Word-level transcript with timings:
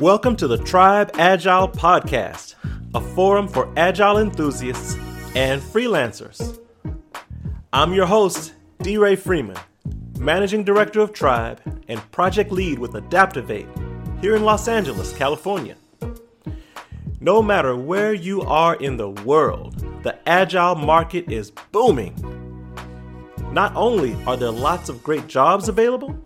Welcome 0.00 0.34
to 0.36 0.48
the 0.48 0.56
Tribe 0.56 1.10
Agile 1.18 1.68
Podcast, 1.68 2.54
a 2.94 3.02
forum 3.02 3.46
for 3.46 3.70
agile 3.76 4.16
enthusiasts 4.16 4.94
and 5.36 5.60
freelancers. 5.60 6.58
I'm 7.70 7.92
your 7.92 8.06
host, 8.06 8.54
D. 8.80 8.96
Ray 8.96 9.14
Freeman, 9.14 9.58
Managing 10.18 10.64
Director 10.64 11.00
of 11.00 11.12
Tribe 11.12 11.60
and 11.86 12.00
Project 12.12 12.50
Lead 12.50 12.78
with 12.78 12.92
Adaptivate 12.92 13.68
here 14.22 14.34
in 14.34 14.42
Los 14.42 14.68
Angeles, 14.68 15.14
California. 15.18 15.76
No 17.20 17.42
matter 17.42 17.76
where 17.76 18.14
you 18.14 18.40
are 18.40 18.76
in 18.76 18.96
the 18.96 19.10
world, 19.10 19.80
the 20.02 20.16
agile 20.26 20.76
market 20.76 21.30
is 21.30 21.50
booming. 21.72 22.14
Not 23.52 23.76
only 23.76 24.14
are 24.24 24.38
there 24.38 24.50
lots 24.50 24.88
of 24.88 25.02
great 25.02 25.26
jobs 25.26 25.68
available, 25.68 26.18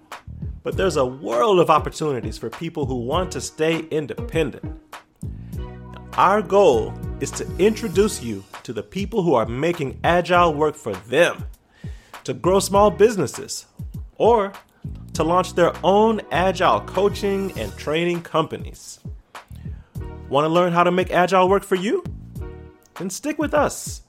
but 0.64 0.78
there's 0.78 0.96
a 0.96 1.04
world 1.04 1.60
of 1.60 1.70
opportunities 1.70 2.38
for 2.38 2.50
people 2.50 2.86
who 2.86 2.96
want 2.96 3.30
to 3.30 3.40
stay 3.40 3.80
independent. 3.90 4.80
Our 6.14 6.40
goal 6.42 6.94
is 7.20 7.30
to 7.32 7.46
introduce 7.58 8.22
you 8.22 8.42
to 8.62 8.72
the 8.72 8.82
people 8.82 9.22
who 9.22 9.34
are 9.34 9.46
making 9.46 10.00
agile 10.02 10.54
work 10.54 10.74
for 10.74 10.94
them, 10.94 11.44
to 12.24 12.32
grow 12.32 12.60
small 12.60 12.90
businesses, 12.90 13.66
or 14.16 14.52
to 15.12 15.22
launch 15.22 15.54
their 15.54 15.72
own 15.84 16.22
agile 16.32 16.80
coaching 16.80 17.56
and 17.58 17.76
training 17.76 18.22
companies. 18.22 19.00
Want 20.30 20.46
to 20.46 20.48
learn 20.48 20.72
how 20.72 20.82
to 20.82 20.90
make 20.90 21.10
agile 21.10 21.48
work 21.48 21.62
for 21.62 21.76
you? 21.76 22.02
Then 22.94 23.10
stick 23.10 23.38
with 23.38 23.52
us 23.52 24.02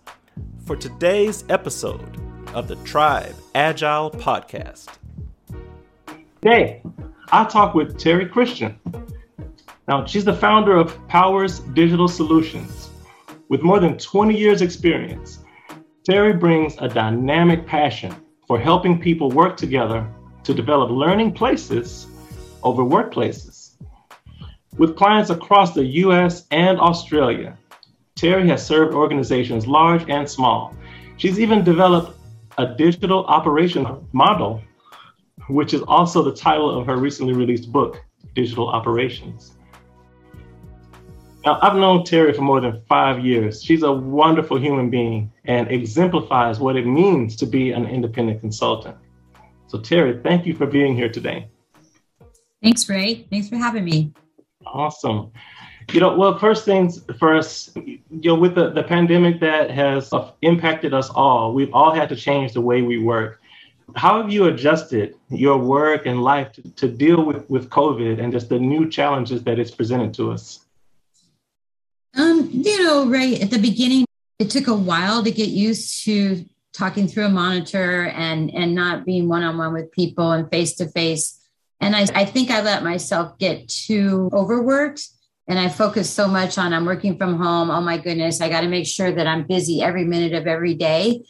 for 0.66 0.78
today's 0.78 1.44
episode 1.50 2.18
of 2.54 2.70
the 2.70 2.78
Tribe 2.78 3.36
Agile 3.54 4.10
Podcast. 4.10 4.88
Today, 6.46 6.84
I'll 7.32 7.48
talk 7.48 7.74
with 7.74 7.98
Teri 7.98 8.30
Christian. 8.30 8.78
Now, 9.88 10.06
she's 10.06 10.26
the 10.26 10.36
founder 10.36 10.78
of 10.78 10.96
Powers 11.08 11.62
Digital 11.74 12.08
Solutions. 12.08 12.92
With 13.50 13.64
more 13.64 13.80
than 13.80 13.98
20 13.98 14.38
years' 14.38 14.62
experience, 14.62 15.40
Teri 16.08 16.40
brings 16.40 16.76
a 16.78 16.88
dynamic 16.88 17.66
passion 17.66 18.16
for 18.46 18.60
helping 18.60 19.02
people 19.02 19.32
work 19.32 19.58
together 19.58 20.08
to 20.44 20.54
develop 20.54 20.92
learning 20.92 21.32
places 21.32 22.06
over 22.62 22.84
workplaces. 22.84 23.78
With 24.78 24.96
clients 24.96 25.32
across 25.32 25.74
the 25.74 25.86
US 26.06 26.46
and 26.52 26.80
Australia, 26.80 27.58
Teri 28.16 28.46
has 28.50 28.64
served 28.64 28.94
organizations 28.94 29.66
large 29.66 30.08
and 30.12 30.30
small. 30.30 30.76
She's 31.18 31.40
even 31.40 31.64
developed 31.64 32.16
a 32.60 32.68
digital 32.68 33.26
operation 33.26 33.88
model 34.14 34.62
which 35.48 35.74
is 35.74 35.82
also 35.84 36.24
the 36.24 36.34
title 36.34 36.78
of 36.78 36.86
her 36.88 36.98
recently 36.98 37.34
released 37.34 37.72
book, 37.72 38.04
Digital 38.34 38.68
Operations. 38.68 39.54
Now, 41.46 41.60
I've 41.62 41.76
known 41.76 42.00
Teri 42.00 42.36
for 42.36 42.42
more 42.42 42.60
than 42.60 42.82
five 42.90 43.24
years. 43.24 43.64
She's 43.64 43.84
a 43.84 43.92
wonderful 43.92 44.58
human 44.60 44.90
being 44.90 45.32
and 45.46 45.70
exemplifies 45.70 46.60
what 46.60 46.76
it 46.76 46.88
means 46.88 47.36
to 47.36 47.46
be 47.46 47.72
an 47.72 47.86
independent 47.86 48.42
consultant. 48.42 48.98
So, 49.68 49.78
Teri, 49.78 50.24
thank 50.24 50.48
you 50.48 50.56
for 50.56 50.66
being 50.66 50.96
here 50.96 51.10
today. 51.10 51.48
Thanks, 52.64 52.90
Ray. 52.90 53.28
Thanks 53.30 53.48
for 53.48 53.58
having 53.58 53.86
me. 53.86 54.12
Awesome. 54.66 55.32
You 55.92 56.00
know, 56.00 56.16
well, 56.18 56.40
first 56.40 56.66
things 56.66 57.04
first, 57.20 57.76
you 57.76 58.00
know, 58.10 58.34
with 58.34 58.56
the, 58.56 58.72
the 58.72 58.82
pandemic 58.82 59.40
that 59.42 59.70
has 59.70 60.12
impacted 60.42 60.96
us 60.96 61.12
all, 61.12 61.54
we've 61.54 61.72
all 61.74 61.94
had 61.94 62.10
to 62.10 62.16
change 62.16 62.54
the 62.54 62.62
way 62.62 62.82
we 62.82 62.98
work. 62.98 63.40
How 63.96 64.22
have 64.22 64.32
you 64.32 64.46
adjusted 64.46 65.16
your 65.30 65.58
work 65.58 66.06
and 66.06 66.24
life 66.24 66.52
to, 66.54 66.62
to 66.62 66.88
deal 66.88 67.24
with, 67.24 67.50
with 67.50 67.70
COVID 67.70 68.22
and 68.22 68.32
just 68.34 68.50
the 68.50 68.60
new 68.60 68.90
challenges 68.90 69.44
that 69.44 69.60
it's 69.60 69.72
presented 69.72 70.14
to 70.16 70.32
us? 70.32 70.66
Um, 72.16 72.50
you 72.52 72.84
know, 72.84 73.08
right 73.08 73.42
at 73.42 73.52
the 73.52 73.60
beginning, 73.60 74.06
it 74.40 74.50
took 74.50 74.68
a 74.68 74.76
while 74.76 75.24
to 75.24 75.32
get 75.32 75.50
used 75.50 76.04
to 76.06 76.46
talking 76.74 77.08
through 77.08 77.26
a 77.26 77.30
monitor 77.30 78.08
and 78.08 78.54
and 78.54 78.76
not 78.76 79.06
being 79.06 79.30
one-on-one 79.30 79.74
with 79.74 79.92
people 79.92 80.32
and 80.32 80.50
face 80.50 80.76
to 80.76 80.88
face. 80.90 81.40
And 81.80 81.96
I, 81.96 82.06
I 82.14 82.26
think 82.26 82.52
I 82.52 82.62
let 82.62 82.84
myself 82.84 83.38
get 83.38 83.68
too 83.70 84.30
overworked 84.34 85.08
and 85.48 85.60
I 85.60 85.70
focused 85.70 86.14
so 86.14 86.28
much 86.28 86.58
on 86.58 86.74
I'm 86.74 86.86
working 86.86 87.18
from 87.18 87.38
home. 87.38 87.70
Oh 87.70 87.82
my 87.82 87.98
goodness, 87.98 88.42
I 88.42 88.50
got 88.50 88.62
to 88.62 88.68
make 88.68 88.88
sure 88.88 89.12
that 89.12 89.28
I'm 89.28 89.46
busy 89.48 89.82
every 89.82 90.04
minute 90.04 90.34
of 90.34 90.48
every 90.48 90.74
day. 90.74 91.24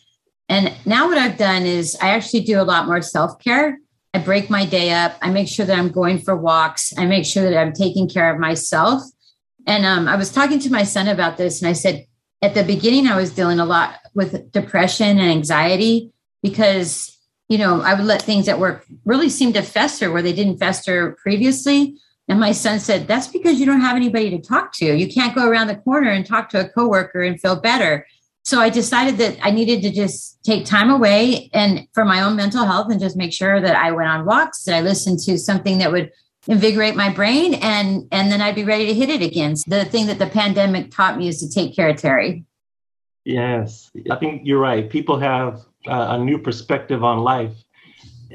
And 0.47 0.73
now 0.85 1.07
what 1.07 1.17
I've 1.17 1.37
done 1.37 1.63
is 1.63 1.97
I 2.01 2.09
actually 2.09 2.41
do 2.41 2.61
a 2.61 2.63
lot 2.63 2.85
more 2.85 3.01
self 3.01 3.39
care. 3.39 3.79
I 4.13 4.19
break 4.19 4.49
my 4.49 4.65
day 4.65 4.91
up. 4.91 5.17
I 5.21 5.29
make 5.29 5.47
sure 5.47 5.65
that 5.65 5.77
I'm 5.77 5.89
going 5.89 6.19
for 6.19 6.35
walks. 6.35 6.93
I 6.97 7.05
make 7.05 7.25
sure 7.25 7.49
that 7.49 7.59
I'm 7.59 7.73
taking 7.73 8.07
care 8.07 8.33
of 8.33 8.39
myself. 8.39 9.01
And 9.67 9.85
um, 9.85 10.07
I 10.07 10.15
was 10.15 10.31
talking 10.31 10.59
to 10.59 10.71
my 10.71 10.83
son 10.83 11.07
about 11.07 11.37
this, 11.37 11.61
and 11.61 11.67
I 11.67 11.73
said, 11.73 12.05
at 12.41 12.53
the 12.53 12.63
beginning, 12.63 13.07
I 13.07 13.15
was 13.15 13.31
dealing 13.31 13.59
a 13.59 13.65
lot 13.65 13.95
with 14.13 14.51
depression 14.51 15.17
and 15.17 15.31
anxiety 15.31 16.11
because, 16.43 17.17
you 17.49 17.57
know, 17.57 17.81
I 17.81 17.95
would 17.95 18.05
let 18.05 18.21
things 18.21 18.47
at 18.47 18.59
work 18.59 18.85
really 19.03 19.29
seem 19.29 19.53
to 19.53 19.63
fester 19.63 20.11
where 20.11 20.21
they 20.21 20.33
didn't 20.33 20.59
fester 20.59 21.17
previously. 21.21 21.97
And 22.27 22.39
my 22.39 22.51
son 22.51 22.79
said, 22.79 23.07
That's 23.07 23.27
because 23.27 23.59
you 23.59 23.65
don't 23.65 23.81
have 23.81 23.95
anybody 23.95 24.29
to 24.31 24.39
talk 24.39 24.73
to. 24.73 24.85
You 24.85 25.11
can't 25.11 25.35
go 25.35 25.47
around 25.47 25.67
the 25.67 25.75
corner 25.75 26.09
and 26.09 26.25
talk 26.25 26.49
to 26.49 26.59
a 26.59 26.69
coworker 26.69 27.21
and 27.21 27.39
feel 27.39 27.59
better. 27.59 28.05
So 28.45 28.59
I 28.59 28.69
decided 28.69 29.17
that 29.17 29.39
I 29.41 29.49
needed 29.49 29.81
to 29.81 29.91
just 29.91 30.37
take 30.43 30.65
time 30.65 30.91
away 30.91 31.49
and 31.51 31.87
for 31.93 32.05
my 32.05 32.21
own 32.21 32.35
mental 32.35 32.63
health 32.63 32.91
and 32.91 32.99
just 32.99 33.17
make 33.17 33.33
sure 33.33 33.59
that 33.59 33.75
I 33.75 33.91
went 33.91 34.07
on 34.07 34.23
walks, 34.23 34.63
that 34.63 34.75
I 34.75 34.81
listened 34.81 35.17
to 35.21 35.39
something 35.39 35.79
that 35.79 35.91
would 35.91 36.11
invigorate 36.47 36.95
my 36.95 37.09
brain 37.11 37.55
and 37.55 38.07
and 38.11 38.31
then 38.31 38.41
I'd 38.41 38.53
be 38.53 38.63
ready 38.63 38.85
to 38.85 38.93
hit 38.93 39.09
it 39.09 39.23
again. 39.23 39.55
The 39.65 39.85
thing 39.85 40.05
that 40.05 40.19
the 40.19 40.27
pandemic 40.27 40.91
taught 40.91 41.17
me 41.17 41.27
is 41.27 41.39
to 41.39 41.49
take 41.49 41.75
care 41.75 41.89
of 41.89 41.95
Teri. 41.95 42.45
Yes, 43.23 43.89
I 44.11 44.15
think 44.17 44.43
you're 44.45 44.59
right. 44.59 44.87
People 44.87 45.17
have 45.17 45.61
uh, 45.87 46.09
a 46.11 46.19
new 46.19 46.37
perspective 46.37 47.03
on 47.03 47.17
life, 47.19 47.55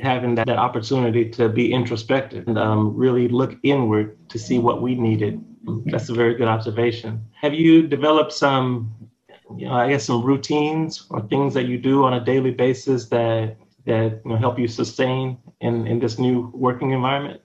having 0.02 0.34
that, 0.34 0.48
that 0.48 0.58
opportunity 0.58 1.30
to 1.30 1.48
be 1.48 1.72
introspective 1.72 2.48
and 2.48 2.58
um, 2.58 2.96
really 2.96 3.28
look 3.28 3.56
inward 3.62 4.28
to 4.30 4.40
see 4.40 4.58
what 4.58 4.82
we 4.82 4.96
needed. 4.96 5.40
That's 5.86 6.08
a 6.08 6.14
very 6.14 6.34
good 6.34 6.48
observation. 6.48 7.24
Have 7.40 7.54
you 7.54 7.86
developed 7.86 8.32
some 8.32 8.92
you 9.56 9.66
know, 9.66 9.74
I 9.74 9.88
guess 9.88 10.04
some 10.04 10.22
routines 10.22 11.06
or 11.10 11.20
things 11.22 11.54
that 11.54 11.66
you 11.66 11.78
do 11.78 12.04
on 12.04 12.14
a 12.14 12.24
daily 12.24 12.50
basis 12.50 13.08
that 13.08 13.56
that 13.86 14.20
you 14.24 14.30
know, 14.30 14.36
help 14.36 14.58
you 14.58 14.68
sustain 14.68 15.38
in 15.60 15.86
in 15.86 15.98
this 15.98 16.18
new 16.18 16.50
working 16.54 16.92
environment? 16.92 17.40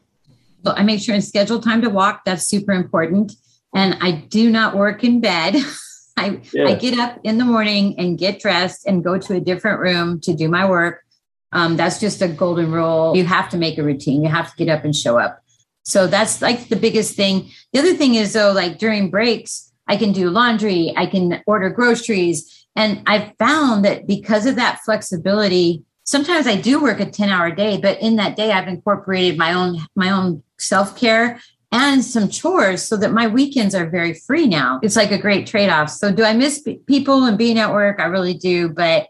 Well, 0.63 0.75
I 0.77 0.83
make 0.83 1.01
sure 1.01 1.15
I 1.15 1.19
schedule 1.19 1.59
time 1.59 1.81
to 1.81 1.89
walk. 1.89 2.25
That's 2.25 2.47
super 2.47 2.71
important. 2.71 3.33
And 3.75 3.97
I 4.01 4.11
do 4.11 4.49
not 4.49 4.75
work 4.75 5.03
in 5.03 5.21
bed. 5.21 5.55
I, 6.17 6.39
yeah. 6.53 6.69
I 6.69 6.75
get 6.75 6.97
up 6.97 7.19
in 7.23 7.37
the 7.37 7.45
morning 7.45 7.99
and 7.99 8.17
get 8.17 8.39
dressed 8.39 8.85
and 8.87 9.03
go 9.03 9.19
to 9.19 9.35
a 9.35 9.41
different 9.41 9.79
room 9.81 10.21
to 10.21 10.33
do 10.33 10.47
my 10.47 10.67
work. 10.67 11.03
Um, 11.51 11.75
that's 11.75 11.99
just 11.99 12.21
a 12.21 12.27
golden 12.27 12.71
rule. 12.71 13.15
You 13.15 13.25
have 13.25 13.49
to 13.49 13.57
make 13.57 13.77
a 13.77 13.83
routine. 13.83 14.23
You 14.23 14.29
have 14.29 14.49
to 14.49 14.57
get 14.57 14.69
up 14.69 14.85
and 14.85 14.95
show 14.95 15.19
up. 15.19 15.41
So 15.83 16.07
that's 16.07 16.41
like 16.41 16.69
the 16.69 16.75
biggest 16.75 17.15
thing. 17.15 17.51
The 17.73 17.79
other 17.79 17.93
thing 17.93 18.15
is 18.15 18.33
though, 18.33 18.53
like 18.53 18.79
during 18.79 19.11
breaks, 19.11 19.71
I 19.87 19.97
can 19.97 20.11
do 20.11 20.29
laundry, 20.29 20.93
I 20.95 21.05
can 21.05 21.41
order 21.45 21.69
groceries. 21.69 22.67
And 22.75 23.01
I've 23.05 23.33
found 23.37 23.85
that 23.85 24.07
because 24.07 24.45
of 24.45 24.55
that 24.55 24.79
flexibility, 24.83 25.83
sometimes 26.03 26.47
I 26.47 26.55
do 26.55 26.81
work 26.81 26.99
a 26.99 27.09
10 27.09 27.29
hour 27.29 27.51
day, 27.51 27.77
but 27.77 27.99
in 28.01 28.15
that 28.17 28.35
day 28.35 28.51
I've 28.51 28.67
incorporated 28.67 29.37
my 29.37 29.53
own 29.53 29.79
my 29.95 30.11
own 30.11 30.43
self-care 30.57 31.39
and 31.71 32.03
some 32.03 32.29
chores 32.29 32.83
so 32.83 32.95
that 32.97 33.11
my 33.11 33.27
weekends 33.27 33.75
are 33.75 33.89
very 33.89 34.13
free 34.13 34.47
now. 34.47 34.79
It's 34.81 34.95
like 34.95 35.11
a 35.11 35.17
great 35.17 35.47
trade-off. 35.47 35.89
So 35.89 36.11
do 36.11 36.23
I 36.23 36.33
miss 36.33 36.65
people 36.85 37.25
and 37.25 37.37
being 37.37 37.59
at 37.59 37.73
work? 37.73 37.99
I 37.99 38.05
really 38.05 38.35
do, 38.35 38.69
but 38.69 39.07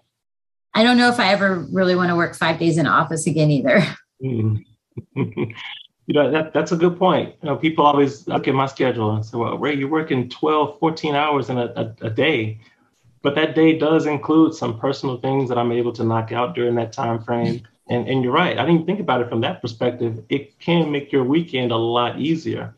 I 0.74 0.84
don't 0.84 0.98
know 0.98 1.10
if 1.10 1.20
I 1.20 1.32
ever 1.32 1.66
really 1.72 1.96
want 1.96 2.10
to 2.10 2.16
work 2.16 2.36
5 2.36 2.60
days 2.60 2.78
in 2.78 2.88
office 2.88 3.28
again 3.28 3.52
either. 3.52 3.84
Mm. 4.24 4.64
You 6.08 6.14
know, 6.14 6.32
that, 6.32 6.54
that's 6.54 6.72
a 6.72 6.76
good 6.76 6.98
point. 7.00 7.36
You 7.42 7.50
know, 7.50 7.56
people 7.56 7.86
always 7.86 8.28
look 8.28 8.48
at 8.48 8.54
my 8.54 8.68
schedule 8.68 9.16
and 9.16 9.26
say, 9.26 9.38
well, 9.38 9.58
Ray, 9.58 9.76
you're 9.76 9.90
working 9.90 10.30
12, 10.30 10.80
14 10.80 11.16
hours 11.16 11.50
in 11.50 11.58
a, 11.58 11.66
a, 11.76 12.06
a 12.06 12.10
day. 12.10 12.60
But 13.24 13.34
that 13.36 13.56
day 13.56 13.78
does 13.78 14.06
include 14.06 14.54
some 14.54 14.80
personal 14.80 15.18
things 15.18 15.50
that 15.50 15.58
I'm 15.58 15.72
able 15.72 15.92
to 15.94 16.04
knock 16.04 16.32
out 16.32 16.54
during 16.54 16.76
that 16.76 16.94
time 16.94 17.24
frame. 17.24 17.68
And, 17.90 18.08
and 18.08 18.24
you're 18.24 18.32
right. 18.32 18.58
I 18.58 18.66
didn't 18.66 18.86
think 18.86 19.00
about 19.00 19.22
it 19.22 19.30
from 19.30 19.42
that 19.42 19.62
perspective. 19.62 20.24
It 20.30 20.60
can 20.60 20.92
make 20.92 21.12
your 21.12 21.24
weekend 21.24 21.72
a 21.72 21.76
lot 21.76 22.20
easier. 22.20 22.76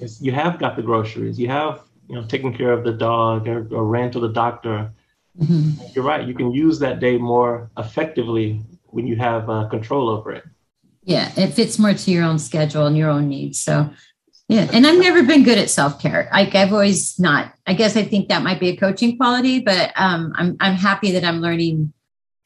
It's, 0.00 0.20
you 0.20 0.32
have 0.32 0.58
got 0.58 0.76
the 0.76 0.82
groceries. 0.82 1.38
You 1.38 1.48
have, 1.48 1.82
you 2.08 2.14
know, 2.14 2.24
taken 2.24 2.56
care 2.56 2.72
of 2.72 2.84
the 2.84 2.92
dog 2.92 3.48
or, 3.48 3.68
or 3.70 3.84
ran 3.84 4.10
to 4.12 4.20
the 4.20 4.28
doctor. 4.28 4.90
Mm-hmm. 5.38 5.88
You're 5.94 6.04
right. 6.04 6.26
You 6.26 6.34
can 6.34 6.52
use 6.52 6.78
that 6.78 7.00
day 7.00 7.18
more 7.18 7.70
effectively 7.76 8.62
when 8.86 9.06
you 9.06 9.16
have 9.16 9.50
uh, 9.50 9.68
control 9.68 10.08
over 10.08 10.32
it. 10.32 10.44
Yeah, 11.06 11.32
it 11.36 11.54
fits 11.54 11.78
more 11.78 11.94
to 11.94 12.10
your 12.10 12.24
own 12.24 12.38
schedule 12.38 12.84
and 12.84 12.96
your 12.96 13.08
own 13.08 13.28
needs. 13.28 13.60
So, 13.60 13.88
yeah. 14.48 14.68
And 14.72 14.86
I've 14.86 14.98
never 14.98 15.22
been 15.22 15.44
good 15.44 15.56
at 15.56 15.70
self 15.70 16.02
care. 16.02 16.28
Like 16.32 16.54
I've 16.54 16.72
always 16.72 17.18
not. 17.18 17.54
I 17.66 17.74
guess 17.74 17.96
I 17.96 18.02
think 18.02 18.28
that 18.28 18.42
might 18.42 18.60
be 18.60 18.68
a 18.70 18.76
coaching 18.76 19.16
quality, 19.16 19.60
but 19.60 19.92
um, 19.96 20.32
I'm 20.36 20.56
I'm 20.60 20.74
happy 20.74 21.12
that 21.12 21.24
I'm 21.24 21.40
learning 21.40 21.92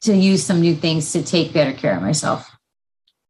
to 0.01 0.15
use 0.15 0.43
some 0.43 0.61
new 0.61 0.75
things 0.75 1.11
to 1.13 1.23
take 1.23 1.53
better 1.53 1.73
care 1.73 1.95
of 1.95 2.01
myself. 2.01 2.49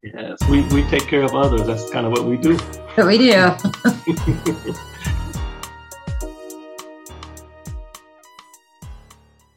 Yes, 0.04 0.38
we, 0.50 0.62
we 0.69 0.83
take 0.89 1.07
care 1.07 1.24
of 1.24 1.33
others. 1.33 1.66
That's 1.66 1.89
kind 1.89 2.06
of 2.06 2.12
what 2.12 2.25
we 2.25 2.36
do. 2.38 2.57
What 2.57 3.07
we 3.07 3.18
do. 3.18 3.25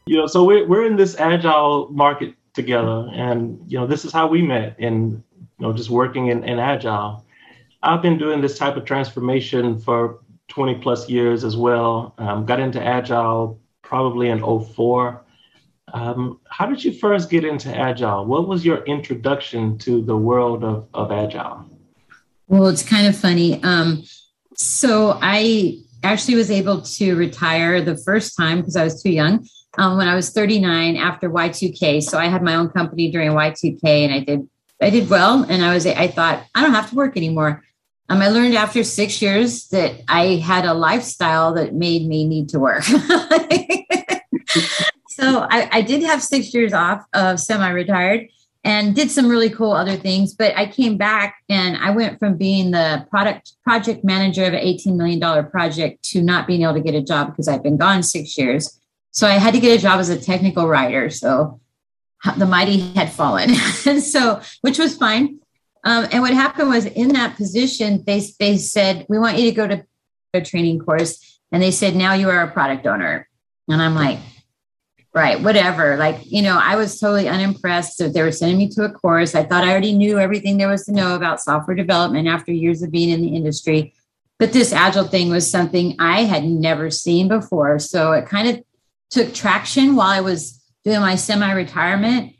you 0.05 0.17
know, 0.17 0.27
so 0.27 0.43
we're, 0.43 0.67
we're 0.67 0.85
in 0.85 0.95
this 0.95 1.17
agile 1.19 1.89
market 1.91 2.35
together 2.53 3.09
and, 3.13 3.59
you 3.67 3.79
know, 3.79 3.87
this 3.87 4.05
is 4.05 4.11
how 4.11 4.27
we 4.27 4.41
met 4.41 4.75
in, 4.79 5.23
you 5.59 5.65
know, 5.65 5.73
just 5.73 5.89
working 5.89 6.27
in, 6.27 6.43
in 6.43 6.59
agile. 6.59 7.25
I've 7.81 8.01
been 8.01 8.17
doing 8.17 8.41
this 8.41 8.57
type 8.57 8.77
of 8.77 8.85
transformation 8.85 9.79
for 9.79 10.19
20 10.49 10.75
plus 10.75 11.09
years 11.09 11.43
as 11.43 11.55
well. 11.55 12.13
Um, 12.17 12.45
got 12.45 12.59
into 12.59 12.83
agile 12.83 13.59
probably 13.81 14.29
in 14.29 14.39
04 14.39 15.25
um, 15.93 16.41
how 16.49 16.65
did 16.65 16.83
you 16.83 16.91
first 16.91 17.29
get 17.29 17.45
into 17.45 17.73
Agile? 17.73 18.25
What 18.25 18.47
was 18.47 18.65
your 18.65 18.83
introduction 18.83 19.77
to 19.79 20.01
the 20.01 20.17
world 20.17 20.63
of, 20.63 20.87
of 20.93 21.11
Agile? 21.11 21.65
Well, 22.47 22.67
it's 22.67 22.83
kind 22.83 23.07
of 23.07 23.15
funny. 23.15 23.63
Um, 23.63 24.03
so 24.55 25.17
I 25.21 25.79
actually 26.03 26.35
was 26.35 26.51
able 26.51 26.81
to 26.81 27.15
retire 27.15 27.81
the 27.81 27.97
first 27.97 28.35
time 28.37 28.59
because 28.59 28.75
I 28.75 28.83
was 28.83 29.01
too 29.01 29.11
young 29.11 29.47
um, 29.77 29.97
when 29.97 30.07
I 30.07 30.15
was 30.15 30.31
39 30.31 30.97
after 30.97 31.29
Y2K. 31.29 32.03
So 32.03 32.17
I 32.19 32.27
had 32.27 32.43
my 32.43 32.55
own 32.55 32.69
company 32.69 33.09
during 33.09 33.31
Y2K 33.31 33.83
and 33.83 34.13
I 34.13 34.19
did 34.19 34.47
I 34.81 34.89
did 34.89 35.09
well. 35.09 35.43
And 35.47 35.63
I 35.63 35.73
was 35.73 35.85
I 35.85 36.07
thought 36.07 36.45
I 36.53 36.61
don't 36.61 36.73
have 36.73 36.89
to 36.89 36.95
work 36.95 37.15
anymore. 37.17 37.63
Um, 38.07 38.21
I 38.21 38.27
learned 38.29 38.55
after 38.55 38.83
six 38.83 39.21
years 39.21 39.67
that 39.69 40.01
I 40.07 40.35
had 40.35 40.65
a 40.65 40.73
lifestyle 40.73 41.53
that 41.55 41.73
made 41.73 42.07
me 42.07 42.27
need 42.27 42.49
to 42.49 42.59
work. 42.59 42.83
so 45.09 45.47
I, 45.49 45.69
I 45.71 45.81
did 45.81 46.03
have 46.03 46.21
six 46.21 46.53
years 46.53 46.71
off 46.71 47.03
of 47.13 47.39
semi-retired 47.39 48.27
and 48.65 48.95
did 48.95 49.11
some 49.11 49.27
really 49.27 49.49
cool 49.49 49.71
other 49.71 49.95
things 49.95 50.33
but 50.33 50.55
i 50.57 50.65
came 50.65 50.97
back 50.97 51.37
and 51.49 51.77
i 51.77 51.91
went 51.91 52.19
from 52.19 52.35
being 52.35 52.71
the 52.71 53.05
product 53.09 53.53
project 53.63 54.03
manager 54.03 54.43
of 54.43 54.53
an 54.53 54.59
$18 54.59 54.97
million 54.97 55.49
project 55.49 56.03
to 56.03 56.21
not 56.21 56.47
being 56.47 56.63
able 56.63 56.73
to 56.73 56.81
get 56.81 56.95
a 56.95 57.01
job 57.01 57.27
because 57.27 57.47
i've 57.47 57.63
been 57.63 57.77
gone 57.77 58.03
six 58.03 58.37
years 58.37 58.79
so 59.11 59.27
i 59.27 59.33
had 59.33 59.53
to 59.53 59.59
get 59.59 59.77
a 59.77 59.81
job 59.81 59.99
as 59.99 60.09
a 60.09 60.19
technical 60.19 60.67
writer 60.67 61.09
so 61.09 61.59
the 62.37 62.45
mighty 62.45 62.79
had 62.93 63.11
fallen. 63.11 63.51
And 63.85 64.01
so 64.01 64.41
which 64.61 64.79
was 64.79 64.97
fine. 64.97 65.39
Um, 65.83 66.07
and 66.11 66.21
what 66.21 66.33
happened 66.33 66.69
was 66.69 66.85
in 66.85 67.09
that 67.09 67.35
position 67.35 68.03
they, 68.05 68.21
they 68.39 68.57
said 68.57 69.05
we 69.07 69.19
want 69.19 69.37
you 69.37 69.49
to 69.49 69.55
go 69.55 69.67
to 69.67 69.85
a 70.33 70.41
training 70.41 70.79
course. 70.79 71.39
And 71.51 71.61
they 71.61 71.71
said 71.71 71.95
now 71.95 72.13
you 72.13 72.29
are 72.29 72.41
a 72.41 72.51
product 72.51 72.85
owner. 72.85 73.27
And 73.69 73.81
i'm 73.81 73.95
like 73.95 74.19
right 75.13 75.41
whatever. 75.41 75.97
Like 75.97 76.19
you 76.25 76.41
know 76.41 76.59
i 76.61 76.75
was 76.75 76.99
totally 76.99 77.27
unimpressed 77.27 77.97
so 77.97 78.09
they 78.09 78.23
were 78.23 78.31
sending 78.31 78.57
me 78.57 78.69
to 78.69 78.83
a 78.83 78.91
course. 78.91 79.35
I 79.35 79.43
thought 79.43 79.63
i 79.63 79.71
already 79.71 79.93
knew 79.93 80.19
everything 80.19 80.57
there 80.57 80.69
was 80.69 80.85
to 80.85 80.91
know 80.91 81.15
about 81.15 81.41
software 81.41 81.75
development 81.75 82.27
after 82.27 82.51
years 82.51 82.81
of 82.81 82.91
being 82.91 83.09
in 83.09 83.21
the 83.21 83.35
industry. 83.35 83.93
But 84.37 84.51
this 84.51 84.73
agile 84.73 85.07
thing 85.07 85.29
was 85.29 85.49
something 85.49 85.95
i 85.99 86.23
had 86.23 86.43
never 86.43 86.89
seen 86.89 87.27
before. 87.27 87.77
So 87.77 88.13
it 88.13 88.25
kind 88.25 88.47
of 88.49 88.63
took 89.11 89.33
traction 89.33 89.95
while 89.95 90.09
i 90.09 90.21
was 90.21 90.64
doing 90.85 91.01
my 91.01 91.15
semi-retirement 91.15 92.33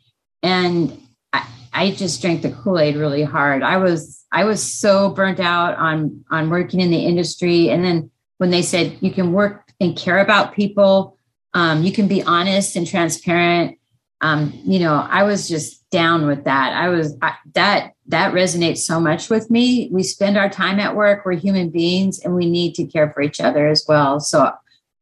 and 0.44 1.02
I, 1.34 1.48
I 1.74 1.92
just 1.92 2.22
drank 2.22 2.44
the 2.44 2.52
kool-aid 2.52 2.96
really 2.96 3.24
hard. 3.24 3.64
I 3.64 3.78
was 3.78 4.24
i 4.32 4.44
was 4.44 4.62
so 4.62 5.10
burnt 5.10 5.40
out 5.40 5.76
on 5.78 6.24
on 6.32 6.50
working 6.50 6.80
in 6.80 6.92
the 6.92 7.06
industry. 7.06 7.70
And 7.70 7.84
then 7.84 8.12
when 8.38 8.52
they 8.52 8.62
said 8.62 8.98
you 9.02 9.12
can 9.12 9.34
work 9.34 9.72
and 9.80 9.98
care 9.98 10.20
about 10.20 10.54
people 10.54 11.18
um, 11.54 11.84
you 11.84 11.92
can 11.92 12.08
be 12.08 12.22
honest 12.24 12.76
and 12.76 12.86
transparent 12.86 13.78
um, 14.22 14.54
you 14.64 14.80
know 14.80 15.06
i 15.10 15.24
was 15.24 15.48
just 15.48 15.86
down 15.96 16.28
with 16.28 16.44
that. 16.44 16.74
I 16.74 16.90
was 16.90 17.18
I, 17.22 17.36
that 17.54 17.94
that 18.08 18.34
resonates 18.34 18.80
so 18.80 19.00
much 19.00 19.30
with 19.30 19.50
me. 19.50 19.88
We 19.94 20.04
spend 20.04 20.38
our 20.38 20.50
time 20.50 20.78
at 20.78 20.94
work. 20.94 21.24
We're 21.24 21.34
human 21.34 21.70
beings 21.70 22.20
and 22.20 22.36
we 22.36 22.50
need 22.50 22.76
to 22.76 22.86
care 22.86 23.12
for 23.14 23.22
each 23.22 23.40
other 23.40 23.68
as 23.68 23.86
well. 23.88 24.20
So 24.20 24.52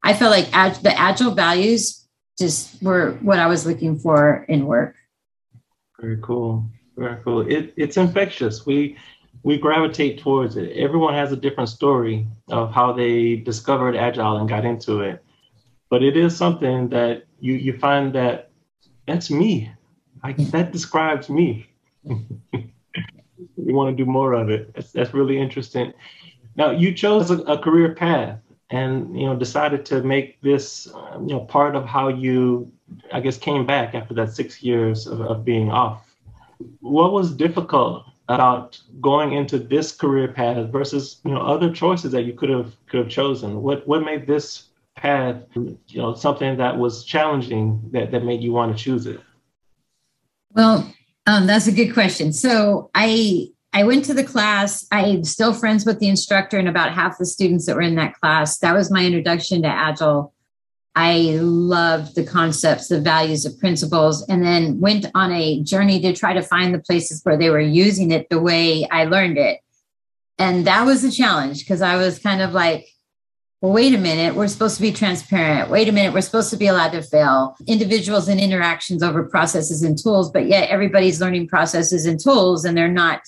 i 0.03 0.13
felt 0.13 0.31
like 0.31 0.49
ag- 0.53 0.83
the 0.83 0.95
agile 0.99 1.31
values 1.31 2.02
just 2.43 2.81
were 2.83 3.11
what 3.21 3.39
i 3.39 3.47
was 3.47 3.65
looking 3.65 3.97
for 3.97 4.45
in 4.49 4.65
work 4.65 4.95
very 5.99 6.19
cool 6.21 6.65
very 6.97 7.21
cool 7.23 7.41
it, 7.41 7.73
it's 7.75 7.97
infectious 7.97 8.65
we 8.65 8.97
we 9.43 9.57
gravitate 9.57 10.19
towards 10.19 10.57
it 10.57 10.71
everyone 10.77 11.13
has 11.13 11.31
a 11.31 11.37
different 11.45 11.69
story 11.69 12.27
of 12.49 12.71
how 12.71 12.93
they 12.93 13.35
discovered 13.35 13.95
agile 13.95 14.37
and 14.37 14.49
got 14.49 14.63
into 14.65 15.01
it 15.01 15.23
but 15.89 16.01
it 16.01 16.15
is 16.17 16.35
something 16.35 16.89
that 16.89 17.23
you 17.39 17.53
you 17.53 17.77
find 17.77 18.13
that 18.13 18.49
that's 19.07 19.29
me. 19.29 19.71
Like 20.23 20.37
that 20.37 20.71
describes 20.71 21.29
me. 21.29 21.67
you 22.03 22.71
want 23.57 23.95
to 23.95 24.03
do 24.03 24.09
more 24.09 24.33
of 24.33 24.49
it. 24.49 24.73
That's, 24.73 24.91
that's 24.91 25.13
really 25.13 25.37
interesting. 25.37 25.93
Now 26.55 26.71
you 26.71 26.93
chose 26.93 27.31
a, 27.31 27.39
a, 27.43 27.57
career 27.57 27.95
path 27.95 28.39
and 28.73 29.15
you 29.17 29.25
know 29.27 29.35
decided 29.35 29.85
to 29.85 30.01
make 30.01 30.41
this 30.41 30.87
uh, 30.95 31.19
you 31.19 31.33
know 31.33 31.41
part 31.41 31.75
of 31.75 31.85
how 31.85 32.07
you 32.07 32.71
I 33.11 33.19
guess 33.19 33.37
came 33.37 33.65
back 33.65 33.93
after 33.93 34.13
that 34.15 34.33
six 34.33 34.63
years 34.63 35.05
of, 35.05 35.21
of 35.21 35.45
being 35.45 35.69
off. 35.69 36.15
What 36.79 37.13
was 37.13 37.31
difficult 37.31 38.05
about 38.29 38.79
going 38.99 39.33
into 39.33 39.59
this 39.59 39.91
career 39.91 40.27
path 40.27 40.71
versus 40.71 41.21
you 41.23 41.31
know 41.31 41.41
other 41.41 41.71
choices 41.71 42.11
that 42.13 42.23
you 42.23 42.33
could 42.33 42.49
have 42.49 42.75
could 42.87 42.99
have 43.01 43.09
chosen? 43.09 43.61
What 43.61 43.87
what 43.87 44.03
made 44.03 44.25
this 44.25 44.69
path, 44.95 45.37
you 45.55 45.77
know, 45.93 46.15
something 46.15 46.57
that 46.57 46.77
was 46.77 47.03
challenging 47.03 47.81
that, 47.91 48.11
that 48.11 48.23
made 48.23 48.41
you 48.41 48.53
want 48.53 48.75
to 48.75 48.83
choose 48.83 49.05
it? 49.05 49.19
Well, 50.51 50.91
um, 51.25 51.47
that's 51.47 51.67
a 51.67 51.71
good 51.71 51.93
question. 51.93 52.31
So 52.33 52.89
I 52.95 53.49
I 53.75 53.83
went 53.83 54.05
to 54.05 54.13
the 54.13 54.23
class. 54.23 54.85
I'm 54.91 55.23
still 55.23 55.51
friends 55.51 55.83
with 55.83 55.99
the 55.99 56.07
instructor 56.07 56.59
and 56.59 56.69
about 56.69 56.93
half 56.93 57.17
the 57.17 57.25
students 57.25 57.65
that 57.65 57.75
were 57.75 57.81
in 57.81 57.95
that 57.95 58.13
class. 58.13 58.59
That 58.59 58.75
was 58.75 58.91
my 58.91 59.03
introduction 59.03 59.63
to 59.63 59.67
Agile. 59.67 60.31
I 60.95 61.39
loved 61.41 62.13
the 62.13 62.23
concepts, 62.23 62.87
the 62.87 63.01
values, 63.01 63.43
the 63.43 63.49
principles, 63.49 64.23
and 64.29 64.45
then 64.45 64.79
went 64.79 65.07
on 65.15 65.31
a 65.31 65.63
journey 65.63 65.99
to 66.01 66.13
try 66.13 66.33
to 66.33 66.43
find 66.43 66.71
the 66.71 66.79
places 66.79 67.21
where 67.23 67.35
they 67.35 67.49
were 67.49 67.59
using 67.59 68.11
it 68.11 68.29
the 68.29 68.39
way 68.39 68.87
I 68.91 69.05
learned 69.05 69.39
it. 69.39 69.59
And 70.37 70.67
that 70.67 70.85
was 70.85 71.03
a 71.03 71.11
challenge 71.11 71.59
because 71.59 71.81
I 71.81 71.95
was 71.95 72.19
kind 72.19 72.43
of 72.43 72.53
like, 72.53 72.87
well, 73.59 73.73
wait 73.73 73.95
a 73.95 73.97
minute, 73.97 74.35
we're 74.35 74.49
supposed 74.49 74.75
to 74.75 74.81
be 74.83 74.91
transparent. 74.91 75.71
Wait 75.71 75.87
a 75.87 75.91
minute, 75.91 76.13
we're 76.13 76.21
supposed 76.21 76.51
to 76.51 76.57
be 76.57 76.67
allowed 76.67 76.91
to 76.91 77.01
fail. 77.01 77.55
Individuals 77.65 78.27
and 78.27 78.39
interactions 78.39 79.01
over 79.01 79.23
processes 79.23 79.81
and 79.81 79.97
tools, 79.97 80.29
but 80.31 80.45
yet 80.45 80.69
everybody's 80.69 81.21
learning 81.21 81.47
processes 81.47 82.05
and 82.05 82.19
tools 82.19 82.65
and 82.65 82.77
they're 82.77 82.87
not 82.87 83.21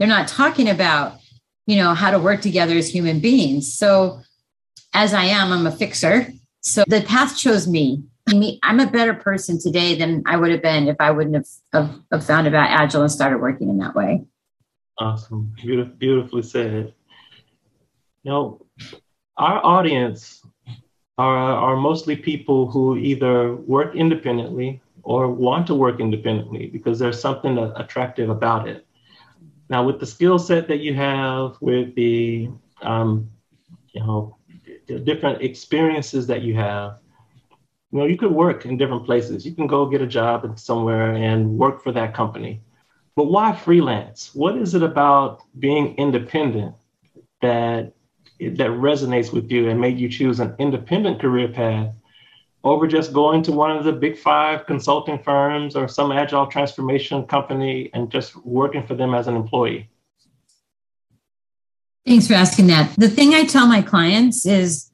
they're 0.00 0.08
not 0.08 0.26
talking 0.26 0.70
about, 0.70 1.18
you 1.66 1.76
know, 1.76 1.92
how 1.92 2.10
to 2.10 2.18
work 2.18 2.40
together 2.40 2.74
as 2.74 2.88
human 2.88 3.20
beings. 3.20 3.70
So 3.72 4.22
as 4.94 5.12
I 5.12 5.24
am, 5.24 5.52
I'm 5.52 5.66
a 5.66 5.70
fixer. 5.70 6.32
So 6.62 6.84
the 6.88 7.02
path 7.02 7.36
chose 7.36 7.68
me. 7.68 8.04
I'm 8.26 8.80
a 8.80 8.86
better 8.86 9.12
person 9.12 9.60
today 9.60 9.96
than 9.96 10.22
I 10.24 10.36
would 10.36 10.52
have 10.52 10.62
been 10.62 10.88
if 10.88 10.96
I 11.00 11.10
wouldn't 11.10 11.34
have, 11.34 11.46
have, 11.74 12.00
have 12.10 12.24
found 12.24 12.46
about 12.46 12.70
Agile 12.70 13.02
and 13.02 13.12
started 13.12 13.40
working 13.42 13.68
in 13.68 13.78
that 13.78 13.94
way. 13.94 14.24
Awesome. 14.98 15.52
Beautiful, 15.56 15.94
beautifully 15.94 16.42
said. 16.42 16.94
You 18.22 18.30
know, 18.30 18.66
our 19.36 19.62
audience 19.64 20.42
are, 21.18 21.36
are 21.36 21.76
mostly 21.76 22.16
people 22.16 22.70
who 22.70 22.96
either 22.96 23.54
work 23.54 23.94
independently 23.94 24.80
or 25.02 25.28
want 25.28 25.66
to 25.66 25.74
work 25.74 26.00
independently 26.00 26.68
because 26.68 26.98
there's 26.98 27.20
something 27.20 27.58
attractive 27.58 28.30
about 28.30 28.66
it. 28.66 28.86
Now, 29.70 29.84
with 29.84 30.00
the 30.00 30.06
skill 30.06 30.38
set 30.40 30.66
that 30.66 30.80
you 30.80 30.94
have, 30.94 31.56
with 31.60 31.94
the 31.94 32.50
um, 32.82 33.30
you 33.92 34.00
know 34.00 34.36
different 35.04 35.42
experiences 35.42 36.26
that 36.26 36.42
you 36.42 36.54
have, 36.56 36.98
you 37.92 38.00
know 38.00 38.04
you 38.04 38.18
could 38.18 38.32
work 38.32 38.66
in 38.66 38.76
different 38.76 39.06
places. 39.06 39.46
You 39.46 39.54
can 39.54 39.68
go 39.68 39.86
get 39.86 40.02
a 40.02 40.08
job 40.08 40.58
somewhere 40.58 41.14
and 41.14 41.56
work 41.56 41.84
for 41.84 41.92
that 41.92 42.14
company. 42.14 42.60
But 43.14 43.26
why 43.26 43.54
freelance? 43.54 44.34
What 44.34 44.56
is 44.56 44.74
it 44.74 44.82
about 44.82 45.42
being 45.60 45.94
independent 45.96 46.74
that 47.40 47.92
that 48.40 48.70
resonates 48.70 49.32
with 49.32 49.52
you 49.52 49.68
and 49.68 49.80
made 49.80 49.98
you 49.98 50.08
choose 50.08 50.40
an 50.40 50.56
independent 50.58 51.20
career 51.20 51.48
path 51.48 51.94
over 52.62 52.86
just 52.86 53.12
going 53.12 53.42
to 53.42 53.52
one 53.52 53.76
of 53.76 53.84
the 53.84 53.92
big 53.92 54.18
five 54.18 54.66
consulting 54.66 55.18
firms 55.18 55.76
or 55.76 55.88
some 55.88 56.12
agile 56.12 56.46
transformation 56.46 57.26
company 57.26 57.90
and 57.94 58.10
just 58.10 58.36
working 58.44 58.86
for 58.86 58.94
them 58.94 59.14
as 59.14 59.26
an 59.26 59.36
employee? 59.36 59.88
Thanks 62.06 62.26
for 62.26 62.34
asking 62.34 62.66
that. 62.68 62.94
The 62.96 63.08
thing 63.08 63.34
I 63.34 63.44
tell 63.44 63.66
my 63.66 63.82
clients 63.82 64.46
is 64.46 64.90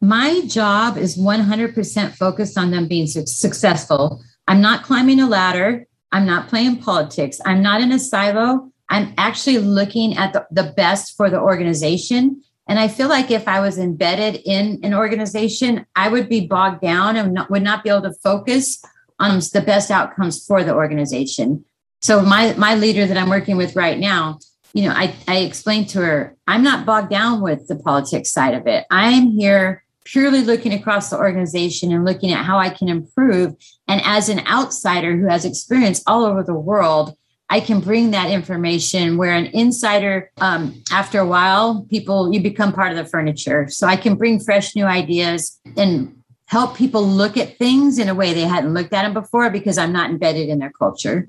my 0.00 0.42
job 0.46 0.96
is 0.96 1.18
100% 1.18 2.14
focused 2.14 2.56
on 2.56 2.70
them 2.70 2.88
being 2.88 3.06
successful. 3.06 4.22
I'm 4.48 4.60
not 4.60 4.82
climbing 4.82 5.20
a 5.20 5.28
ladder. 5.28 5.86
I'm 6.12 6.26
not 6.26 6.48
playing 6.48 6.78
politics. 6.78 7.40
I'm 7.44 7.62
not 7.62 7.80
in 7.80 7.92
a 7.92 7.98
silo. 7.98 8.72
I'm 8.88 9.14
actually 9.16 9.58
looking 9.58 10.16
at 10.16 10.32
the, 10.32 10.46
the 10.50 10.72
best 10.76 11.16
for 11.16 11.30
the 11.30 11.38
organization 11.38 12.42
and 12.70 12.78
I 12.78 12.86
feel 12.86 13.08
like 13.08 13.32
if 13.32 13.48
I 13.48 13.58
was 13.58 13.78
embedded 13.78 14.42
in 14.44 14.78
an 14.84 14.94
organization, 14.94 15.86
I 15.96 16.08
would 16.08 16.28
be 16.28 16.46
bogged 16.46 16.80
down 16.80 17.16
and 17.16 17.34
not, 17.34 17.50
would 17.50 17.64
not 17.64 17.82
be 17.82 17.90
able 17.90 18.02
to 18.02 18.14
focus 18.22 18.80
on 19.18 19.40
the 19.52 19.60
best 19.66 19.90
outcomes 19.90 20.46
for 20.46 20.62
the 20.62 20.72
organization. 20.72 21.64
So 22.00 22.22
my 22.22 22.54
my 22.54 22.76
leader 22.76 23.06
that 23.06 23.16
I'm 23.16 23.28
working 23.28 23.56
with 23.56 23.74
right 23.74 23.98
now, 23.98 24.38
you 24.72 24.84
know, 24.84 24.92
I, 24.92 25.12
I 25.26 25.38
explained 25.38 25.88
to 25.90 25.98
her, 25.98 26.36
I'm 26.46 26.62
not 26.62 26.86
bogged 26.86 27.10
down 27.10 27.40
with 27.40 27.66
the 27.66 27.74
politics 27.74 28.30
side 28.30 28.54
of 28.54 28.68
it. 28.68 28.86
I'm 28.88 29.32
here 29.32 29.82
purely 30.04 30.42
looking 30.42 30.72
across 30.72 31.10
the 31.10 31.18
organization 31.18 31.92
and 31.92 32.04
looking 32.04 32.30
at 32.30 32.44
how 32.44 32.56
I 32.56 32.70
can 32.70 32.88
improve. 32.88 33.56
And 33.88 34.00
as 34.04 34.28
an 34.28 34.46
outsider 34.46 35.16
who 35.16 35.26
has 35.26 35.44
experience 35.44 36.04
all 36.06 36.24
over 36.24 36.44
the 36.44 36.54
world, 36.54 37.16
I 37.52 37.58
can 37.58 37.80
bring 37.80 38.12
that 38.12 38.30
information 38.30 39.16
where 39.16 39.32
an 39.32 39.46
insider, 39.46 40.30
um, 40.38 40.82
after 40.92 41.18
a 41.18 41.26
while, 41.26 41.84
people, 41.90 42.32
you 42.32 42.40
become 42.40 42.72
part 42.72 42.92
of 42.92 42.96
the 42.96 43.04
furniture. 43.04 43.68
So 43.68 43.88
I 43.88 43.96
can 43.96 44.14
bring 44.14 44.38
fresh 44.38 44.76
new 44.76 44.84
ideas 44.84 45.60
and 45.76 46.22
help 46.46 46.76
people 46.76 47.02
look 47.02 47.36
at 47.36 47.58
things 47.58 47.98
in 47.98 48.08
a 48.08 48.14
way 48.14 48.32
they 48.32 48.42
hadn't 48.42 48.72
looked 48.72 48.92
at 48.92 49.02
them 49.02 49.14
before 49.14 49.50
because 49.50 49.78
I'm 49.78 49.92
not 49.92 50.10
embedded 50.10 50.48
in 50.48 50.60
their 50.60 50.70
culture. 50.70 51.28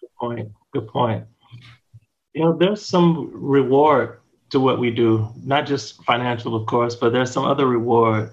Good 0.00 0.10
point. 0.18 0.52
Good 0.72 0.88
point. 0.88 1.24
You 2.32 2.42
know, 2.42 2.56
there's 2.58 2.84
some 2.84 3.30
reward 3.32 4.18
to 4.50 4.58
what 4.58 4.80
we 4.80 4.90
do, 4.90 5.32
not 5.44 5.64
just 5.64 6.02
financial, 6.02 6.56
of 6.56 6.66
course, 6.66 6.96
but 6.96 7.12
there's 7.12 7.30
some 7.30 7.44
other 7.44 7.68
reward. 7.68 8.32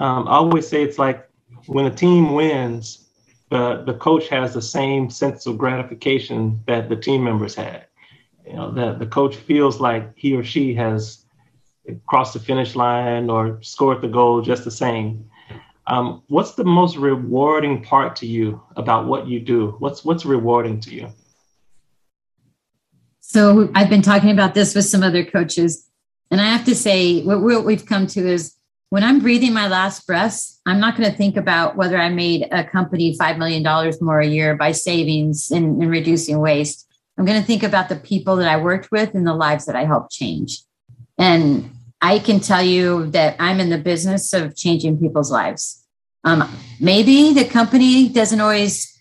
Um, 0.00 0.26
I 0.26 0.32
always 0.32 0.66
say 0.66 0.82
it's 0.82 0.98
like 0.98 1.28
when 1.66 1.86
a 1.86 1.94
team 1.94 2.34
wins, 2.34 3.07
the, 3.50 3.82
the 3.84 3.94
coach 3.94 4.28
has 4.28 4.54
the 4.54 4.62
same 4.62 5.10
sense 5.10 5.46
of 5.46 5.58
gratification 5.58 6.60
that 6.66 6.88
the 6.88 6.96
team 6.96 7.24
members 7.24 7.54
had. 7.54 7.86
You 8.46 8.54
know, 8.54 8.70
that 8.72 8.98
the 8.98 9.06
coach 9.06 9.36
feels 9.36 9.80
like 9.80 10.12
he 10.16 10.34
or 10.34 10.44
she 10.44 10.74
has 10.74 11.24
crossed 12.06 12.34
the 12.34 12.40
finish 12.40 12.74
line 12.74 13.30
or 13.30 13.62
scored 13.62 14.02
the 14.02 14.08
goal 14.08 14.42
just 14.42 14.64
the 14.64 14.70
same. 14.70 15.28
Um, 15.86 16.22
what's 16.28 16.52
the 16.52 16.64
most 16.64 16.96
rewarding 16.96 17.82
part 17.82 18.16
to 18.16 18.26
you 18.26 18.62
about 18.76 19.06
what 19.06 19.26
you 19.26 19.40
do? 19.40 19.76
What's 19.78 20.04
what's 20.04 20.26
rewarding 20.26 20.80
to 20.80 20.94
you? 20.94 21.08
So 23.20 23.70
I've 23.74 23.88
been 23.88 24.02
talking 24.02 24.30
about 24.30 24.54
this 24.54 24.74
with 24.74 24.84
some 24.84 25.02
other 25.02 25.24
coaches, 25.24 25.88
and 26.30 26.40
I 26.40 26.44
have 26.44 26.66
to 26.66 26.74
say 26.74 27.22
what 27.22 27.64
we've 27.64 27.86
come 27.86 28.06
to 28.08 28.20
is 28.20 28.57
when 28.90 29.04
I'm 29.04 29.20
breathing 29.20 29.52
my 29.52 29.68
last 29.68 30.06
breaths, 30.06 30.60
I'm 30.64 30.80
not 30.80 30.96
going 30.96 31.10
to 31.10 31.16
think 31.16 31.36
about 31.36 31.76
whether 31.76 31.98
I 31.98 32.08
made 32.08 32.48
a 32.50 32.64
company 32.64 33.16
$5 33.16 33.38
million 33.38 33.62
more 34.00 34.20
a 34.20 34.26
year 34.26 34.56
by 34.56 34.72
savings 34.72 35.50
and, 35.50 35.82
and 35.82 35.90
reducing 35.90 36.38
waste. 36.38 36.86
I'm 37.18 37.26
going 37.26 37.40
to 37.40 37.46
think 37.46 37.62
about 37.62 37.88
the 37.88 37.96
people 37.96 38.36
that 38.36 38.48
I 38.48 38.56
worked 38.56 38.90
with 38.90 39.14
and 39.14 39.26
the 39.26 39.34
lives 39.34 39.66
that 39.66 39.76
I 39.76 39.84
helped 39.84 40.12
change. 40.12 40.62
And 41.18 41.70
I 42.00 42.18
can 42.18 42.40
tell 42.40 42.62
you 42.62 43.10
that 43.10 43.36
I'm 43.38 43.60
in 43.60 43.70
the 43.70 43.78
business 43.78 44.32
of 44.32 44.56
changing 44.56 44.98
people's 44.98 45.30
lives. 45.30 45.84
Um, 46.24 46.48
maybe 46.80 47.32
the 47.34 47.44
company 47.44 48.08
doesn't 48.08 48.40
always 48.40 48.96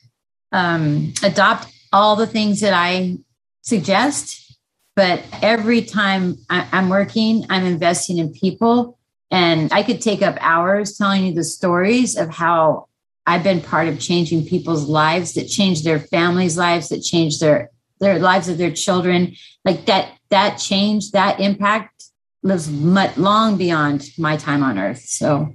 um, 0.51 1.13
adopt 1.23 1.71
all 1.93 2.15
the 2.15 2.27
things 2.27 2.59
that 2.61 2.73
I 2.73 3.17
suggest, 3.61 4.57
but 4.95 5.23
every 5.41 5.81
time 5.83 6.37
I, 6.49 6.67
I'm 6.71 6.89
working, 6.89 7.45
I'm 7.49 7.65
investing 7.65 8.17
in 8.17 8.33
people 8.33 8.96
and 9.31 9.71
I 9.73 9.83
could 9.83 10.01
take 10.01 10.21
up 10.21 10.37
hours 10.39 10.97
telling 10.97 11.25
you 11.25 11.33
the 11.33 11.43
stories 11.43 12.15
of 12.15 12.29
how 12.29 12.87
I've 13.25 13.43
been 13.43 13.61
part 13.61 13.87
of 13.89 13.99
changing 13.99 14.45
people's 14.45 14.87
lives 14.87 15.33
that 15.33 15.47
changed 15.47 15.83
their 15.83 15.99
families' 15.99 16.57
lives, 16.57 16.89
that 16.89 17.01
changed 17.01 17.41
their 17.41 17.69
their 17.99 18.19
lives 18.19 18.47
of 18.47 18.57
their 18.57 18.71
children. 18.71 19.35
Like 19.65 19.85
that, 19.85 20.11
that 20.29 20.57
change, 20.57 21.11
that 21.11 21.39
impact 21.39 22.05
lives 22.43 22.69
much 22.69 23.17
long 23.17 23.57
beyond 23.57 24.09
my 24.17 24.37
time 24.37 24.63
on 24.63 24.77
earth. 24.77 25.01
So 25.01 25.53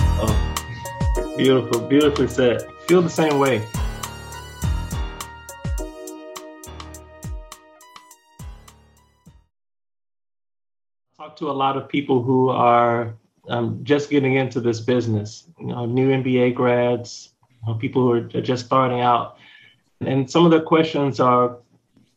oh, 0.00 1.34
beautiful, 1.36 1.80
beautifully 1.88 2.28
said. 2.28 2.62
Feel 2.86 3.02
the 3.02 3.10
same 3.10 3.38
way. 3.38 3.64
To 11.38 11.50
a 11.50 11.52
lot 11.52 11.76
of 11.76 11.88
people 11.88 12.22
who 12.22 12.48
are 12.50 13.14
um, 13.48 13.80
just 13.82 14.10
getting 14.10 14.34
into 14.34 14.60
this 14.60 14.80
business, 14.80 15.44
you 15.58 15.66
know, 15.66 15.86
new 15.86 16.10
MBA 16.10 16.54
grads, 16.54 17.30
you 17.62 17.72
know, 17.72 17.78
people 17.78 18.02
who 18.02 18.12
are 18.12 18.20
just 18.42 18.66
starting 18.66 19.00
out. 19.00 19.36
And 20.00 20.30
some 20.30 20.44
of 20.44 20.50
the 20.50 20.60
questions 20.60 21.18
are, 21.20 21.56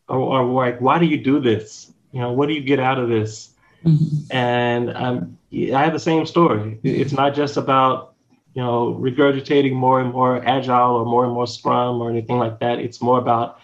are, 0.09 0.21
are, 0.21 0.45
like, 0.45 0.81
why 0.81 0.99
do 0.99 1.05
you 1.05 1.17
do 1.17 1.39
this? 1.39 1.91
You 2.11 2.19
know, 2.19 2.31
what 2.31 2.47
do 2.47 2.53
you 2.53 2.61
get 2.61 2.79
out 2.79 2.99
of 2.99 3.09
this? 3.09 3.51
Mm-hmm. 3.85 4.35
And 4.35 4.95
um, 4.95 5.37
I 5.53 5.83
have 5.83 5.93
the 5.93 5.99
same 5.99 6.25
story. 6.25 6.79
It's 6.83 7.13
not 7.13 7.33
just 7.33 7.57
about, 7.57 8.13
you 8.53 8.61
know, 8.61 8.93
regurgitating 8.99 9.73
more 9.73 10.01
and 10.01 10.11
more 10.11 10.45
agile 10.45 10.95
or 10.95 11.05
more 11.05 11.23
and 11.23 11.33
more 11.33 11.47
scrum 11.47 12.01
or 12.01 12.09
anything 12.09 12.37
like 12.37 12.59
that. 12.59 12.79
It's 12.79 13.01
more 13.01 13.17
about 13.17 13.59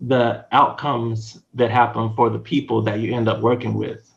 the 0.00 0.44
outcomes 0.50 1.40
that 1.54 1.70
happen 1.70 2.14
for 2.16 2.30
the 2.30 2.38
people 2.38 2.82
that 2.82 2.98
you 2.98 3.14
end 3.14 3.28
up 3.28 3.40
working 3.40 3.74
with. 3.74 4.11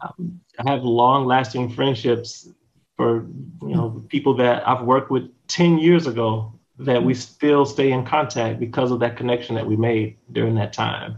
I 0.00 0.70
have 0.70 0.84
long 0.84 1.26
lasting 1.26 1.70
friendships 1.70 2.48
for 2.96 3.26
you 3.62 3.74
know 3.74 4.04
people 4.08 4.34
that 4.36 4.66
I've 4.66 4.84
worked 4.84 5.10
with 5.10 5.30
10 5.48 5.78
years 5.78 6.06
ago 6.06 6.52
that 6.78 7.02
we 7.02 7.14
still 7.14 7.64
stay 7.64 7.92
in 7.92 8.04
contact 8.04 8.60
because 8.60 8.90
of 8.90 9.00
that 9.00 9.16
connection 9.16 9.54
that 9.54 9.66
we 9.66 9.76
made 9.76 10.16
during 10.32 10.54
that 10.56 10.72
time. 10.72 11.16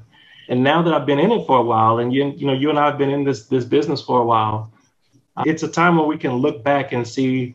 And 0.48 0.62
now 0.62 0.82
that 0.82 0.94
I've 0.94 1.06
been 1.06 1.18
in 1.18 1.32
it 1.32 1.46
for 1.46 1.58
a 1.58 1.62
while, 1.62 1.98
and 1.98 2.12
you, 2.12 2.32
you 2.36 2.46
know, 2.46 2.52
you 2.52 2.70
and 2.70 2.78
I 2.78 2.86
have 2.86 2.98
been 2.98 3.10
in 3.10 3.24
this 3.24 3.46
this 3.46 3.64
business 3.64 4.00
for 4.00 4.20
a 4.20 4.24
while, 4.24 4.72
it's 5.44 5.62
a 5.62 5.68
time 5.68 5.96
where 5.96 6.06
we 6.06 6.18
can 6.18 6.34
look 6.34 6.62
back 6.62 6.92
and 6.92 7.06
see 7.06 7.54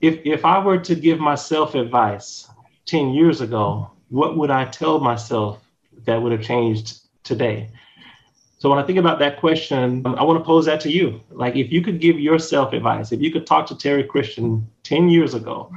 if 0.00 0.20
if 0.24 0.44
I 0.44 0.58
were 0.58 0.78
to 0.78 0.94
give 0.94 1.18
myself 1.18 1.74
advice 1.74 2.48
10 2.86 3.10
years 3.10 3.40
ago, 3.40 3.90
what 4.08 4.36
would 4.36 4.50
I 4.50 4.64
tell 4.66 5.00
myself 5.00 5.62
that 6.04 6.22
would 6.22 6.32
have 6.32 6.42
changed 6.42 7.00
today? 7.24 7.70
So 8.58 8.68
when 8.68 8.78
I 8.80 8.82
think 8.82 8.98
about 8.98 9.20
that 9.20 9.38
question, 9.38 10.04
I 10.04 10.24
want 10.24 10.38
to 10.40 10.44
pose 10.44 10.66
that 10.66 10.80
to 10.80 10.90
you. 10.90 11.20
Like 11.30 11.54
if 11.54 11.70
you 11.70 11.80
could 11.80 12.00
give 12.00 12.18
yourself 12.18 12.72
advice, 12.72 13.12
if 13.12 13.20
you 13.20 13.30
could 13.30 13.46
talk 13.46 13.66
to 13.68 13.74
Teri 13.74 14.06
Christian 14.06 14.68
10 14.82 15.08
years 15.08 15.34
ago, 15.34 15.72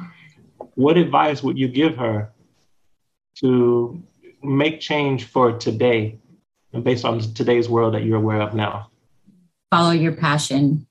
what 0.73 0.97
advice 0.97 1.43
would 1.43 1.59
you 1.59 1.67
give 1.67 1.95
her 1.97 2.31
to 3.35 4.01
make 4.41 4.79
change 4.79 5.25
for 5.25 5.51
today 5.51 6.17
based 6.81 7.05
on 7.05 7.19
today's 7.19 7.69
world 7.69 7.93
that 7.93 8.03
you're 8.03 8.17
aware 8.17 8.41
of 8.41 8.55
now? 8.55 8.89
Follow 9.69 9.91
your 9.91 10.13
passion. 10.13 10.87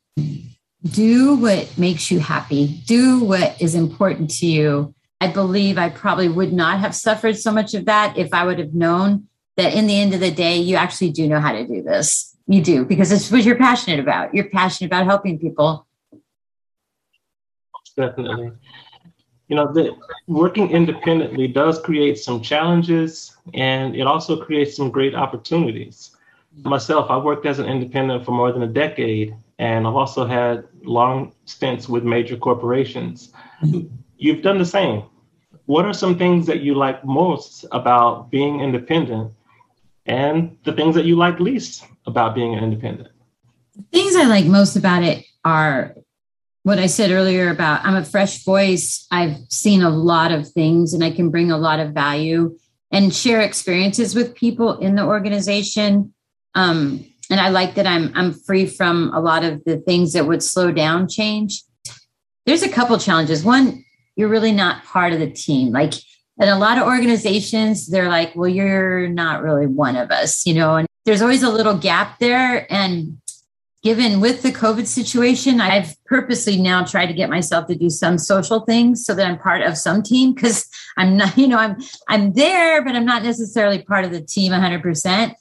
Do 0.85 1.35
what 1.35 1.77
makes 1.77 2.09
you 2.11 2.21
happy. 2.21 2.69
Do 2.87 3.25
what 3.25 3.61
is 3.61 3.75
important 3.75 4.31
to 4.39 4.47
you. 4.47 4.95
I 5.21 5.27
believe 5.27 5.77
I 5.77 5.89
probably 5.89 6.29
would 6.29 6.53
not 6.53 6.79
have 6.79 6.95
suffered 6.95 7.37
so 7.37 7.51
much 7.53 7.75
of 7.75 7.87
that 7.87 8.17
if 8.17 8.33
I 8.33 8.45
would 8.45 8.61
have 8.61 8.75
known 8.75 9.27
that 9.61 9.75
in 9.75 9.87
the 9.87 9.99
end 10.01 10.15
of 10.15 10.21
the 10.21 10.31
day, 10.31 10.57
you 10.57 10.77
actually 10.77 11.11
do 11.11 11.29
know 11.29 11.41
how 11.41 11.53
to 11.53 11.67
do 11.67 11.83
this. 11.83 12.37
You 12.47 12.63
do 12.63 12.85
because 12.85 13.13
it's 13.13 13.31
what 13.31 13.45
you're 13.45 13.57
passionate 13.57 14.01
about. 14.01 14.35
You're 14.35 14.49
passionate 14.49 14.89
about 14.89 15.05
helping 15.05 15.39
people. 15.39 15.87
Definitely. 17.97 18.53
You 19.49 19.57
know, 19.57 19.73
the, 19.73 19.95
working 20.27 20.71
independently 20.71 21.47
does 21.49 21.81
create 21.81 22.19
some 22.19 22.41
challenges 22.41 23.37
and 23.53 23.95
it 23.95 24.07
also 24.07 24.43
creates 24.43 24.77
some 24.77 24.91
great 24.91 25.15
opportunities. 25.15 26.17
Myself, 26.65 27.11
I've 27.11 27.23
worked 27.23 27.47
as 27.47 27.59
an 27.59 27.67
independent 27.67 28.25
for 28.25 28.33
more 28.33 28.51
than 28.53 28.63
a 28.63 28.67
decade, 28.67 29.37
and 29.59 29.87
I've 29.87 29.95
also 29.95 30.27
had 30.27 30.65
long 30.83 31.33
stints 31.45 31.89
with 31.89 32.03
major 32.03 32.37
corporations. 32.37 33.33
You've 34.17 34.43
done 34.43 34.59
the 34.59 34.65
same. 34.65 35.05
What 35.67 35.85
are 35.85 35.93
some 35.93 36.19
things 36.19 36.47
that 36.47 36.61
you 36.61 36.75
like 36.75 37.05
most 37.05 37.65
about 37.71 38.31
being 38.31 38.61
independent 38.61 39.33
and 40.11 40.57
the 40.65 40.73
things 40.73 40.97
that 40.97 41.05
you 41.05 41.15
like 41.15 41.39
least 41.39 41.87
about 42.05 42.35
being 42.35 42.53
an 42.55 42.65
independent. 42.65 43.09
The 43.77 43.85
things 43.93 44.17
I 44.17 44.25
like 44.25 44.45
most 44.45 44.75
about 44.75 45.05
it 45.05 45.25
are 45.45 45.95
what 46.65 46.81
I 46.81 46.87
said 46.87 47.13
earlier 47.13 47.49
about 47.49 47.85
I'm 47.85 47.95
a 47.95 48.05
fresh 48.05 48.45
voice. 48.45 49.07
I've 49.13 49.37
seen 49.49 49.83
a 49.83 49.89
lot 49.89 50.33
of 50.33 50.49
things 50.49 50.93
and 50.95 51.05
I 51.05 51.13
can 51.13 51.31
bring 51.31 51.53
a 51.53 51.57
lot 51.57 51.79
of 51.79 51.93
value 51.93 52.59
and 52.91 53.15
share 53.15 53.41
experiences 53.41 54.17
with 54.17 54.35
people 54.35 54.79
in 54.79 54.97
the 54.97 55.05
organization. 55.05 56.13
Um, 56.57 57.07
and 57.31 57.41
I 57.41 57.51
like 57.51 57.77
that 57.77 57.87
I'm 57.87 58.11
I'm 58.17 58.33
free 58.33 58.67
from 58.67 59.13
a 59.15 59.21
lot 59.21 59.45
of 59.45 59.63
the 59.65 59.79
things 59.79 60.13
that 60.15 60.27
would 60.27 60.43
slow 60.43 60.73
down 60.73 61.09
change. 61.09 61.63
There's 62.47 62.65
a 62.65 62.69
couple 62.69 62.99
challenges. 62.99 63.45
One, 63.45 63.85
you're 64.17 64.29
really 64.29 64.53
not 64.53 64.83
part 64.85 65.13
of 65.13 65.21
the 65.21 65.31
team. 65.31 65.71
Like 65.71 65.95
and 66.41 66.49
a 66.49 66.57
lot 66.57 66.79
of 66.79 66.85
organizations, 66.85 67.87
they're 67.87 68.09
like, 68.09 68.35
well, 68.35 68.49
you're 68.49 69.09
not 69.09 69.43
really 69.43 69.67
one 69.67 69.95
of 69.95 70.11
us, 70.11 70.47
you 70.47 70.55
know, 70.55 70.77
and 70.77 70.89
there's 71.05 71.21
always 71.21 71.43
a 71.43 71.51
little 71.51 71.77
gap 71.77 72.19
there. 72.19 72.67
And 72.73 73.19
given 73.83 74.21
with 74.21 74.43
the 74.43 74.51
COVID 74.51 74.87
situation, 74.87 75.61
I've 75.61 75.95
purposely 76.07 76.61
now 76.61 76.83
tried 76.83 77.07
to 77.07 77.13
get 77.13 77.29
myself 77.29 77.67
to 77.67 77.75
do 77.75 77.91
some 77.91 78.17
social 78.17 78.61
things 78.61 79.05
so 79.05 79.15
that 79.15 79.27
I'm 79.27 79.39
part 79.39 79.61
of 79.61 79.77
some 79.77 80.03
team 80.03 80.33
because 80.33 80.67
I'm 80.97 81.19
not, 81.19 81.37
you 81.39 81.47
know, 81.47 81.59
I'm 81.59 81.77
I'm 82.09 82.33
there, 82.33 82.83
but 82.83 82.97
I'm 82.97 83.07
not 83.07 83.23
necessarily 83.23 83.83
part 83.83 84.07
of 84.07 84.11
the 84.11 84.23
team 84.23 84.53
100%. 84.53 85.35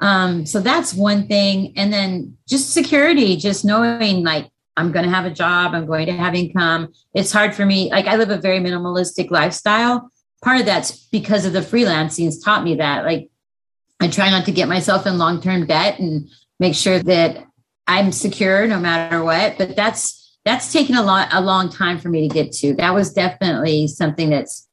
Um, 0.00 0.46
so 0.46 0.60
that's 0.60 0.94
one 0.94 1.26
thing. 1.26 1.74
And 1.76 1.92
then 1.92 2.38
just 2.48 2.72
security, 2.72 3.36
just 3.36 3.66
knowing 3.66 4.24
like 4.24 4.48
I'm 4.78 4.92
going 4.92 5.04
to 5.04 5.10
have 5.10 5.26
a 5.26 5.30
job, 5.30 5.74
I'm 5.74 5.86
going 5.86 6.06
to 6.06 6.12
have 6.12 6.34
income. 6.34 6.92
It's 7.12 7.32
hard 7.32 7.54
for 7.54 7.66
me. 7.66 7.90
Like 7.90 8.06
I 8.06 8.16
live 8.16 8.30
a 8.30 8.38
very 8.38 8.60
minimalistic 8.60 9.30
lifestyle. 9.30 10.10
Part 10.42 10.60
of 10.60 10.66
that's 10.66 11.06
because 11.08 11.44
of 11.44 11.52
the 11.52 11.60
freelancing 11.60 12.32
taught 12.44 12.64
me 12.64 12.76
that. 12.76 13.04
Like 13.04 13.30
I 14.00 14.08
try 14.08 14.30
not 14.30 14.44
to 14.46 14.52
get 14.52 14.68
myself 14.68 15.06
in 15.06 15.18
long-term 15.18 15.66
debt 15.66 15.98
and 15.98 16.28
make 16.58 16.74
sure 16.74 16.98
that 17.00 17.44
I'm 17.86 18.12
secure 18.12 18.66
no 18.66 18.78
matter 18.78 19.24
what. 19.24 19.58
But 19.58 19.76
that's 19.76 20.38
that's 20.44 20.72
taken 20.72 20.94
a 20.94 21.02
lot 21.02 21.28
a 21.32 21.40
long 21.40 21.70
time 21.70 21.98
for 21.98 22.08
me 22.08 22.28
to 22.28 22.34
get 22.34 22.52
to. 22.52 22.74
That 22.74 22.94
was 22.94 23.12
definitely 23.12 23.88
something 23.88 24.30
that's 24.30 24.68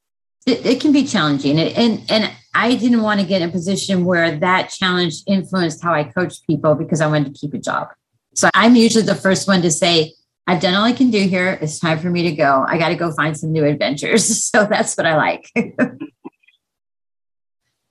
it, 0.46 0.64
it 0.64 0.80
can 0.80 0.92
be 0.92 1.04
challenging. 1.04 1.58
And, 1.58 1.76
and 1.76 2.10
and 2.10 2.32
I 2.54 2.74
didn't 2.74 3.02
want 3.02 3.20
to 3.20 3.26
get 3.26 3.42
in 3.42 3.48
a 3.48 3.52
position 3.52 4.04
where 4.04 4.38
that 4.38 4.70
challenge 4.70 5.16
influenced 5.26 5.82
how 5.82 5.92
I 5.92 6.04
coach 6.04 6.34
people 6.46 6.74
because 6.74 7.00
I 7.00 7.06
wanted 7.06 7.34
to 7.34 7.38
keep 7.38 7.52
a 7.52 7.58
job. 7.58 7.88
So 8.34 8.48
I'm 8.54 8.76
usually 8.76 9.04
the 9.04 9.14
first 9.14 9.48
one 9.48 9.62
to 9.62 9.70
say, 9.70 10.14
I've 10.46 10.60
done 10.60 10.74
all 10.74 10.84
I 10.84 10.92
can 10.92 11.10
do 11.10 11.26
here. 11.26 11.58
It's 11.60 11.80
time 11.80 11.98
for 11.98 12.08
me 12.08 12.22
to 12.24 12.32
go. 12.32 12.64
I 12.68 12.78
got 12.78 12.90
to 12.90 12.94
go 12.94 13.10
find 13.12 13.36
some 13.36 13.52
new 13.52 13.64
adventures. 13.64 14.44
So 14.56 14.64
that's 14.64 14.96
what 14.96 15.06
I 15.06 15.16
like. 15.16 15.50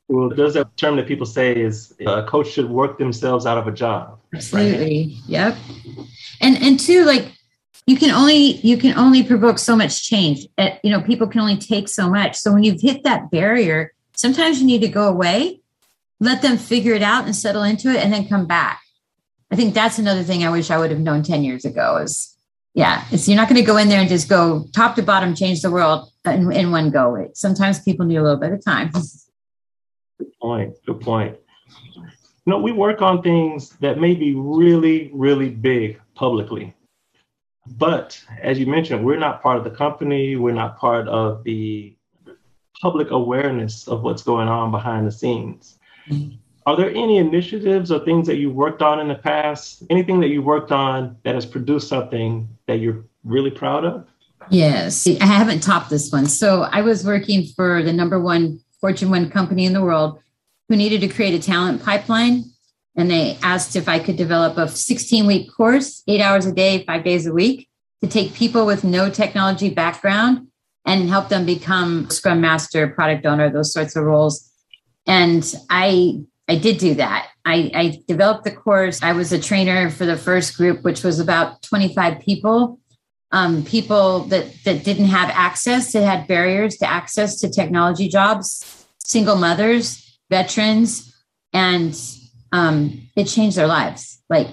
well, 0.07 0.29
there's 0.29 0.55
a 0.55 0.65
term 0.77 0.95
that 0.95 1.05
people 1.07 1.25
say 1.25 1.53
is 1.53 1.93
a 2.05 2.23
coach 2.23 2.47
should 2.47 2.69
work 2.69 2.97
themselves 2.97 3.45
out 3.45 3.57
of 3.57 3.67
a 3.67 3.71
job. 3.71 4.19
Absolutely. 4.33 4.79
Right? 4.79 5.11
Yep. 5.27 5.57
And 6.41 6.57
and 6.63 6.79
two, 6.79 7.03
like 7.05 7.31
you 7.87 7.97
can 7.97 8.09
only 8.11 8.55
you 8.61 8.77
can 8.77 8.97
only 8.97 9.21
provoke 9.21 9.59
so 9.59 9.75
much 9.75 10.07
change. 10.07 10.47
Uh, 10.57 10.69
you 10.81 10.89
know, 10.89 11.01
people 11.01 11.27
can 11.27 11.41
only 11.41 11.57
take 11.57 11.87
so 11.87 12.09
much. 12.09 12.35
So 12.37 12.53
when 12.53 12.63
you've 12.63 12.81
hit 12.81 13.03
that 13.03 13.29
barrier, 13.29 13.93
sometimes 14.15 14.59
you 14.59 14.65
need 14.65 14.81
to 14.81 14.87
go 14.87 15.07
away, 15.07 15.59
let 16.19 16.41
them 16.41 16.57
figure 16.57 16.93
it 16.93 17.03
out 17.03 17.25
and 17.25 17.35
settle 17.35 17.63
into 17.63 17.89
it, 17.89 17.97
and 17.97 18.13
then 18.13 18.27
come 18.27 18.47
back. 18.47 18.81
I 19.51 19.55
think 19.55 19.73
that's 19.73 19.99
another 19.99 20.23
thing 20.23 20.43
I 20.43 20.49
wish 20.49 20.71
I 20.71 20.77
would 20.77 20.91
have 20.91 20.99
known 20.99 21.21
10 21.21 21.43
years 21.43 21.65
ago 21.65 21.97
is 21.97 22.34
yeah, 22.75 23.05
it's 23.09 23.27
you're 23.27 23.37
not 23.37 23.47
going 23.47 23.59
to 23.59 23.65
go 23.65 23.77
in 23.77 23.87
there 23.87 24.01
and 24.01 24.09
just 24.09 24.27
go 24.27 24.67
top 24.73 24.95
to 24.97 25.01
bottom, 25.01 25.33
change 25.33 25.61
the 25.61 25.71
world 25.71 26.11
in, 26.25 26.51
in 26.51 26.71
one 26.71 26.91
go. 26.91 27.29
Sometimes 27.33 27.79
people 27.79 28.05
need 28.05 28.17
a 28.17 28.21
little 28.21 28.37
bit 28.37 28.51
of 28.51 28.63
time. 28.63 28.91
Good 30.19 30.31
point. 30.41 30.75
Good 30.85 30.99
point. 30.99 31.37
You 31.95 32.03
know, 32.51 32.59
we 32.59 32.73
work 32.73 33.01
on 33.01 33.21
things 33.21 33.69
that 33.79 33.97
may 33.97 34.13
be 34.13 34.35
really, 34.35 35.09
really 35.13 35.49
big 35.49 36.01
publicly. 36.15 36.75
But 37.65 38.21
as 38.41 38.59
you 38.59 38.67
mentioned, 38.67 39.05
we're 39.05 39.17
not 39.17 39.41
part 39.41 39.57
of 39.57 39.63
the 39.63 39.71
company. 39.71 40.35
We're 40.35 40.53
not 40.53 40.77
part 40.77 41.07
of 41.07 41.43
the 41.45 41.95
public 42.81 43.11
awareness 43.11 43.87
of 43.87 44.03
what's 44.03 44.21
going 44.21 44.49
on 44.49 44.71
behind 44.71 45.07
the 45.07 45.11
scenes. 45.11 45.79
Mm-hmm. 46.09 46.35
Are 46.65 46.75
there 46.75 46.89
any 46.89 47.17
initiatives 47.17 47.91
or 47.91 47.99
things 48.03 48.25
that 48.25 48.37
you 48.37 48.49
worked 48.49 48.81
on 48.81 48.99
in 48.99 49.07
the 49.07 49.15
past? 49.15 49.83
Anything 49.89 50.19
that 50.21 50.29
you 50.29 50.41
worked 50.41 50.71
on 50.71 51.15
that 51.23 51.35
has 51.35 51.45
produced 51.45 51.87
something 51.87 52.49
that 52.67 52.79
you're 52.79 53.03
really 53.23 53.51
proud 53.51 53.85
of? 53.85 54.07
Yes, 54.49 55.07
I 55.07 55.25
haven't 55.25 55.61
topped 55.61 55.89
this 55.89 56.11
one. 56.11 56.25
So 56.25 56.63
I 56.71 56.81
was 56.81 57.05
working 57.05 57.45
for 57.45 57.83
the 57.83 57.93
number 57.93 58.19
one 58.19 58.61
Fortune 58.81 59.09
1 59.09 59.29
company 59.29 59.65
in 59.65 59.73
the 59.73 59.81
world 59.81 60.19
who 60.67 60.75
needed 60.75 61.01
to 61.01 61.07
create 61.07 61.33
a 61.33 61.41
talent 61.41 61.83
pipeline. 61.83 62.45
And 62.95 63.11
they 63.11 63.37
asked 63.43 63.75
if 63.75 63.87
I 63.87 63.99
could 63.99 64.15
develop 64.15 64.57
a 64.57 64.67
16 64.67 65.27
week 65.27 65.51
course, 65.51 66.03
eight 66.07 66.21
hours 66.21 66.45
a 66.45 66.51
day, 66.51 66.83
five 66.85 67.03
days 67.03 67.27
a 67.27 67.33
week, 67.33 67.67
to 68.01 68.07
take 68.07 68.33
people 68.33 68.65
with 68.65 68.83
no 68.83 69.09
technology 69.09 69.69
background 69.69 70.47
and 70.85 71.09
help 71.09 71.29
them 71.29 71.45
become 71.45 72.09
Scrum 72.09 72.41
Master, 72.41 72.87
product 72.87 73.25
owner, 73.25 73.49
those 73.49 73.73
sorts 73.73 73.95
of 73.95 74.03
roles. 74.03 74.49
And 75.07 75.53
I 75.69 76.23
I 76.47 76.57
did 76.57 76.77
do 76.77 76.95
that. 76.95 77.29
I, 77.43 77.71
I, 77.73 78.01
developed 78.07 78.43
the 78.43 78.51
course. 78.51 79.01
I 79.01 79.13
was 79.13 79.31
a 79.31 79.39
trainer 79.39 79.89
for 79.89 80.05
the 80.05 80.17
first 80.17 80.57
group, 80.57 80.83
which 80.83 81.03
was 81.03 81.19
about 81.19 81.61
25 81.63 82.19
people, 82.19 82.79
um, 83.31 83.63
people 83.63 84.25
that, 84.25 84.53
that 84.63 84.83
didn't 84.83 85.05
have 85.05 85.29
access, 85.31 85.91
that 85.93 86.03
had 86.03 86.27
barriers 86.27 86.77
to 86.77 86.89
access 86.89 87.39
to 87.41 87.49
technology 87.49 88.07
jobs, 88.07 88.87
single 88.99 89.35
mothers, 89.35 90.19
veterans, 90.29 91.15
and 91.51 91.99
um, 92.51 93.09
it 93.15 93.25
changed 93.25 93.57
their 93.57 93.67
lives 93.67 94.21
like 94.29 94.47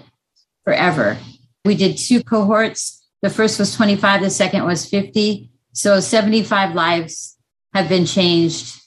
forever. 0.64 1.18
We 1.64 1.76
did 1.76 1.98
two 1.98 2.22
cohorts. 2.22 3.06
The 3.20 3.30
first 3.30 3.58
was 3.58 3.74
25, 3.76 4.22
the 4.22 4.30
second 4.30 4.64
was 4.64 4.86
50. 4.86 5.50
So 5.72 6.00
75 6.00 6.74
lives 6.74 7.36
have 7.74 7.88
been 7.88 8.06
changed 8.06 8.80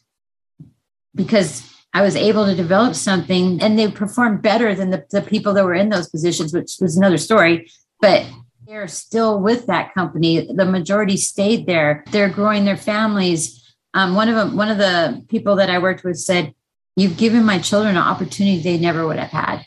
because 1.13 1.63
I 1.95 2.01
was 2.01 2.17
able 2.17 2.45
to 2.45 2.53
develop 2.53 2.93
something 2.93 3.61
and 3.61 3.79
they 3.79 3.89
performed 3.89 4.41
better 4.41 4.75
than 4.75 4.89
the, 4.89 5.05
the 5.11 5.21
people 5.21 5.53
that 5.53 5.63
were 5.63 5.73
in 5.73 5.87
those 5.87 6.09
positions, 6.09 6.53
which 6.53 6.75
was 6.81 6.97
another 6.97 7.17
story. 7.17 7.71
But 8.01 8.27
they're 8.67 8.89
still 8.89 9.39
with 9.39 9.67
that 9.67 9.93
company. 9.93 10.45
The 10.53 10.65
majority 10.65 11.15
stayed 11.15 11.65
there. 11.67 12.03
They're 12.11 12.27
growing 12.27 12.65
their 12.65 12.75
families. 12.75 13.63
Um, 13.93 14.13
one 14.13 14.27
of 14.27 14.35
them, 14.35 14.57
one 14.57 14.67
of 14.67 14.77
the 14.77 15.23
people 15.29 15.55
that 15.55 15.69
I 15.69 15.79
worked 15.79 16.03
with 16.03 16.19
said, 16.19 16.53
"You've 16.97 17.15
given 17.15 17.45
my 17.45 17.59
children 17.59 17.95
an 17.95 18.03
opportunity 18.03 18.61
they 18.61 18.77
never 18.77 19.07
would 19.07 19.17
have 19.17 19.29
had." 19.29 19.65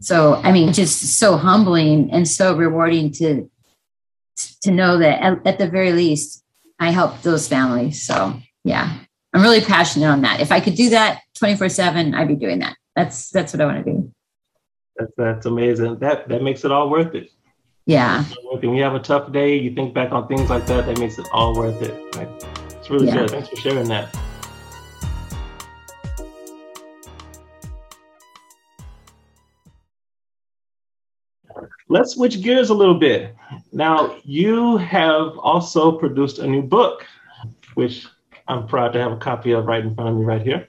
So, 0.00 0.34
I 0.34 0.52
mean, 0.52 0.74
just 0.74 1.18
so 1.18 1.38
humbling 1.38 2.10
and 2.12 2.28
so 2.28 2.54
rewarding 2.54 3.12
to 3.12 3.50
to 4.62 4.70
know 4.70 4.98
that 4.98 5.22
at, 5.22 5.46
at 5.46 5.58
the 5.58 5.68
very 5.68 5.92
least, 5.92 6.44
I 6.78 6.90
helped 6.90 7.22
those 7.22 7.48
families. 7.48 8.02
So, 8.02 8.38
yeah. 8.62 9.05
I'm 9.36 9.42
really 9.42 9.60
passionate 9.60 10.06
on 10.06 10.22
that. 10.22 10.40
If 10.40 10.50
I 10.50 10.60
could 10.60 10.76
do 10.76 10.88
that 10.88 11.20
24 11.34 11.68
seven, 11.68 12.14
I'd 12.14 12.26
be 12.26 12.36
doing 12.36 12.60
that. 12.60 12.74
That's, 12.94 13.28
that's 13.28 13.52
what 13.52 13.60
I 13.60 13.66
want 13.66 13.84
to 13.84 13.92
do. 13.92 14.14
That's, 14.96 15.12
that's 15.14 15.44
amazing. 15.44 15.98
That, 15.98 16.26
that 16.30 16.42
makes 16.42 16.64
it 16.64 16.72
all 16.72 16.88
worth 16.88 17.14
it. 17.14 17.28
Yeah. 17.84 18.24
When 18.50 18.74
you 18.74 18.82
have 18.82 18.94
a 18.94 18.98
tough 18.98 19.32
day, 19.32 19.54
you 19.54 19.74
think 19.74 19.92
back 19.92 20.10
on 20.12 20.26
things 20.26 20.48
like 20.48 20.64
that, 20.68 20.86
that 20.86 20.98
makes 20.98 21.18
it 21.18 21.26
all 21.34 21.54
worth 21.54 21.82
it. 21.82 22.16
Right? 22.16 22.28
It's 22.78 22.88
really 22.88 23.08
yeah. 23.08 23.16
good. 23.16 23.30
Thanks 23.32 23.48
for 23.50 23.56
sharing 23.56 23.86
that. 23.88 24.16
Let's 31.90 32.12
switch 32.14 32.40
gears 32.40 32.70
a 32.70 32.74
little 32.74 32.98
bit. 32.98 33.36
Now, 33.70 34.16
you 34.24 34.78
have 34.78 35.36
also 35.36 35.92
produced 35.92 36.38
a 36.38 36.46
new 36.46 36.62
book, 36.62 37.04
which 37.74 38.06
I'm 38.48 38.66
proud 38.66 38.92
to 38.92 39.00
have 39.00 39.12
a 39.12 39.16
copy 39.16 39.52
of 39.52 39.66
right 39.66 39.84
in 39.84 39.94
front 39.94 40.10
of 40.10 40.16
me 40.16 40.24
right 40.24 40.42
here. 40.42 40.68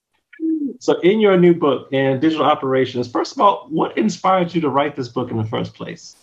so, 0.80 1.00
in 1.00 1.20
your 1.20 1.38
new 1.38 1.54
book 1.54 1.92
in 1.92 2.20
digital 2.20 2.44
operations, 2.44 3.10
first 3.10 3.32
of 3.32 3.40
all, 3.40 3.66
what 3.70 3.96
inspired 3.96 4.54
you 4.54 4.60
to 4.60 4.68
write 4.68 4.96
this 4.96 5.08
book 5.08 5.30
in 5.30 5.36
the 5.36 5.44
first 5.44 5.74
place? 5.74 6.16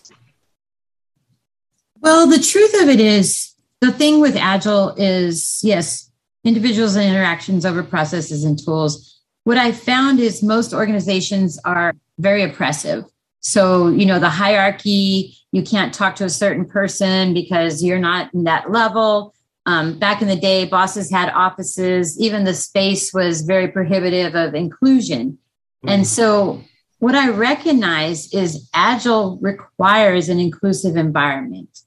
Well, 2.00 2.28
the 2.28 2.40
truth 2.40 2.82
of 2.82 2.90
it 2.90 3.00
is, 3.00 3.56
the 3.82 3.92
thing 3.92 4.20
with 4.20 4.36
Agile 4.36 4.94
is 4.98 5.60
yes, 5.64 6.12
individuals 6.44 6.96
and 6.96 7.06
interactions 7.06 7.66
over 7.66 7.84
processes 7.84 8.44
and 8.44 8.58
tools. 8.58 9.20
What 9.44 9.58
I 9.58 9.72
found 9.72 10.20
is 10.20 10.44
most 10.44 10.74
organizations 10.74 11.60
are 11.64 11.94
very 12.20 12.44
oppressive. 12.44 13.06
So, 13.40 13.88
you 13.90 14.06
know, 14.06 14.20
the 14.20 14.30
hierarchy, 14.30 15.38
you 15.52 15.64
can't 15.64 15.94
talk 15.94 16.16
to 16.18 16.26
a 16.26 16.30
certain 16.30 16.66
person 16.66 17.34
because 17.34 17.84
you're 17.84 18.00
not 18.00 18.34
in 18.34 18.44
that 18.44 18.72
level. 18.72 19.34
Um, 19.68 20.00
back 20.00 20.22
in 20.22 20.30
the 20.30 20.38
day, 20.38 20.64
bosses 20.64 21.12
had 21.12 21.30
offices. 21.30 22.18
Even 22.20 22.46
the 22.46 22.54
space 22.54 23.14
was 23.14 23.42
very 23.42 23.68
prohibitive 23.68 24.34
of 24.34 24.56
inclusion. 24.56 25.32
Mm-hmm. 25.32 25.90
And 25.90 26.08
so, 26.08 26.64
what 27.00 27.16
I 27.16 27.30
recognize 27.30 28.34
is 28.34 28.70
Agile 28.74 29.38
requires 29.42 30.30
an 30.30 30.40
inclusive 30.40 30.96
environment. 30.96 31.82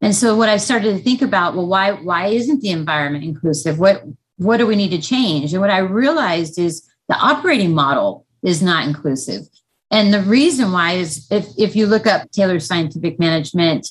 And 0.00 0.14
so, 0.16 0.34
what 0.34 0.48
I 0.48 0.56
started 0.56 0.96
to 0.96 1.02
think 1.02 1.20
about, 1.20 1.54
well, 1.54 1.68
why 1.68 1.92
why 1.92 2.28
isn't 2.28 2.62
the 2.62 2.70
environment 2.70 3.22
inclusive? 3.22 3.78
What 3.78 4.04
what 4.38 4.56
do 4.56 4.66
we 4.66 4.74
need 4.74 4.90
to 4.90 5.00
change? 5.00 5.52
And 5.52 5.60
what 5.60 5.70
I 5.70 5.78
realized 5.78 6.58
is 6.58 6.88
the 7.08 7.16
operating 7.16 7.74
model 7.74 8.26
is 8.42 8.62
not 8.62 8.86
inclusive. 8.88 9.42
And 9.90 10.12
the 10.12 10.22
reason 10.22 10.72
why 10.72 10.92
is 10.92 11.26
if, 11.30 11.46
if 11.58 11.76
you 11.76 11.86
look 11.86 12.06
up 12.06 12.30
Taylor's 12.30 12.66
scientific 12.66 13.18
management, 13.18 13.88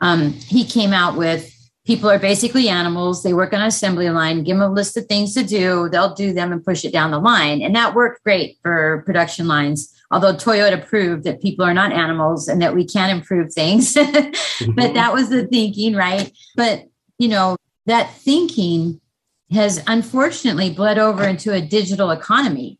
um, 0.00 0.32
he 0.32 0.64
came 0.64 0.92
out 0.92 1.16
with 1.16 1.53
people 1.86 2.10
are 2.10 2.18
basically 2.18 2.68
animals. 2.68 3.22
They 3.22 3.34
work 3.34 3.52
on 3.52 3.60
an 3.60 3.66
assembly 3.66 4.08
line, 4.10 4.42
give 4.42 4.56
them 4.56 4.70
a 4.70 4.72
list 4.72 4.96
of 4.96 5.06
things 5.06 5.34
to 5.34 5.44
do, 5.44 5.88
they'll 5.90 6.14
do 6.14 6.32
them 6.32 6.52
and 6.52 6.64
push 6.64 6.84
it 6.84 6.92
down 6.92 7.10
the 7.10 7.18
line. 7.18 7.62
And 7.62 7.74
that 7.76 7.94
worked 7.94 8.24
great 8.24 8.58
for 8.62 9.02
production 9.04 9.46
lines. 9.46 9.92
Although 10.10 10.34
Toyota 10.34 10.84
proved 10.86 11.24
that 11.24 11.42
people 11.42 11.64
are 11.64 11.74
not 11.74 11.92
animals 11.92 12.48
and 12.48 12.62
that 12.62 12.74
we 12.74 12.86
can 12.86 13.10
improve 13.10 13.52
things. 13.52 13.94
mm-hmm. 13.94 14.72
But 14.72 14.94
that 14.94 15.12
was 15.12 15.28
the 15.28 15.46
thinking, 15.46 15.94
right? 15.94 16.32
But, 16.56 16.84
you 17.18 17.28
know, 17.28 17.56
that 17.86 18.14
thinking 18.14 19.00
has 19.50 19.82
unfortunately 19.86 20.70
bled 20.70 20.98
over 20.98 21.24
into 21.24 21.52
a 21.52 21.60
digital 21.60 22.10
economy. 22.10 22.78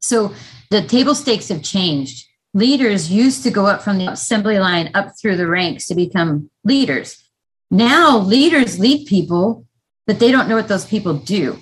So 0.00 0.34
the 0.70 0.82
table 0.82 1.14
stakes 1.14 1.48
have 1.48 1.62
changed. 1.62 2.26
Leaders 2.52 3.10
used 3.10 3.42
to 3.42 3.50
go 3.50 3.66
up 3.66 3.82
from 3.82 3.98
the 3.98 4.06
assembly 4.06 4.58
line 4.58 4.90
up 4.94 5.18
through 5.18 5.36
the 5.36 5.46
ranks 5.46 5.86
to 5.88 5.94
become 5.94 6.50
leaders 6.62 7.23
now 7.74 8.18
leaders 8.18 8.78
lead 8.78 9.06
people, 9.06 9.66
but 10.06 10.18
they 10.18 10.30
don't 10.30 10.48
know 10.48 10.56
what 10.56 10.68
those 10.68 10.84
people 10.84 11.14
do 11.14 11.58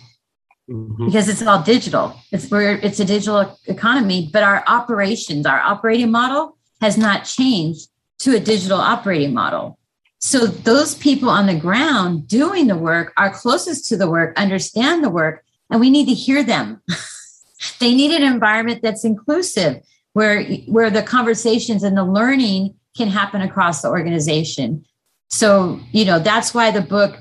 mm-hmm. 0.71 1.07
because 1.07 1.29
it's 1.29 1.43
all 1.43 1.63
digital. 1.63 2.15
It's 2.31 2.51
where 2.51 2.79
it's 2.79 3.01
a 3.01 3.05
digital 3.05 3.59
economy, 3.67 4.29
but 4.33 4.43
our 4.43 4.63
operations, 4.67 5.47
our 5.47 5.61
operating 5.61 6.11
model 6.11 6.59
has 6.81 6.99
not 6.99 7.25
changed 7.25 7.89
to 8.21 8.37
a 8.37 8.41
digital 8.41 8.79
operating 8.79 9.33
model. 9.33 9.79
So 10.19 10.47
those 10.47 10.95
people 10.95 11.29
on 11.29 11.47
the 11.47 11.59
ground 11.59 12.29
doing 12.29 12.69
the 12.69 12.77
work 12.77 13.13
are 13.17 13.31
closest 13.31 13.89
to 13.89 13.97
the 13.97 14.09
work, 14.09 14.39
understand 14.39 15.03
the 15.03 15.11
work, 15.11 15.45
and 15.71 15.81
we 15.81 15.91
need 15.91 16.07
to 16.07 16.15
hear 16.15 16.45
them. 16.45 16.81
they 17.81 17.95
need 17.95 18.13
an 18.13 18.23
environment 18.23 18.83
that's 18.83 19.05
inclusive 19.05 19.83
where 20.13 20.45
where 20.67 20.91
the 20.91 21.03
conversations 21.03 21.83
and 21.83 21.97
the 21.97 22.05
learning 22.05 22.75
can 22.97 23.09
happen 23.09 23.41
across 23.41 23.83
the 23.83 23.89
organization. 23.89 24.85
So, 25.33 25.81
you 25.93 26.05
know, 26.05 26.19
that's 26.19 26.53
why 26.53 26.71
the 26.71 26.83
book 26.83 27.19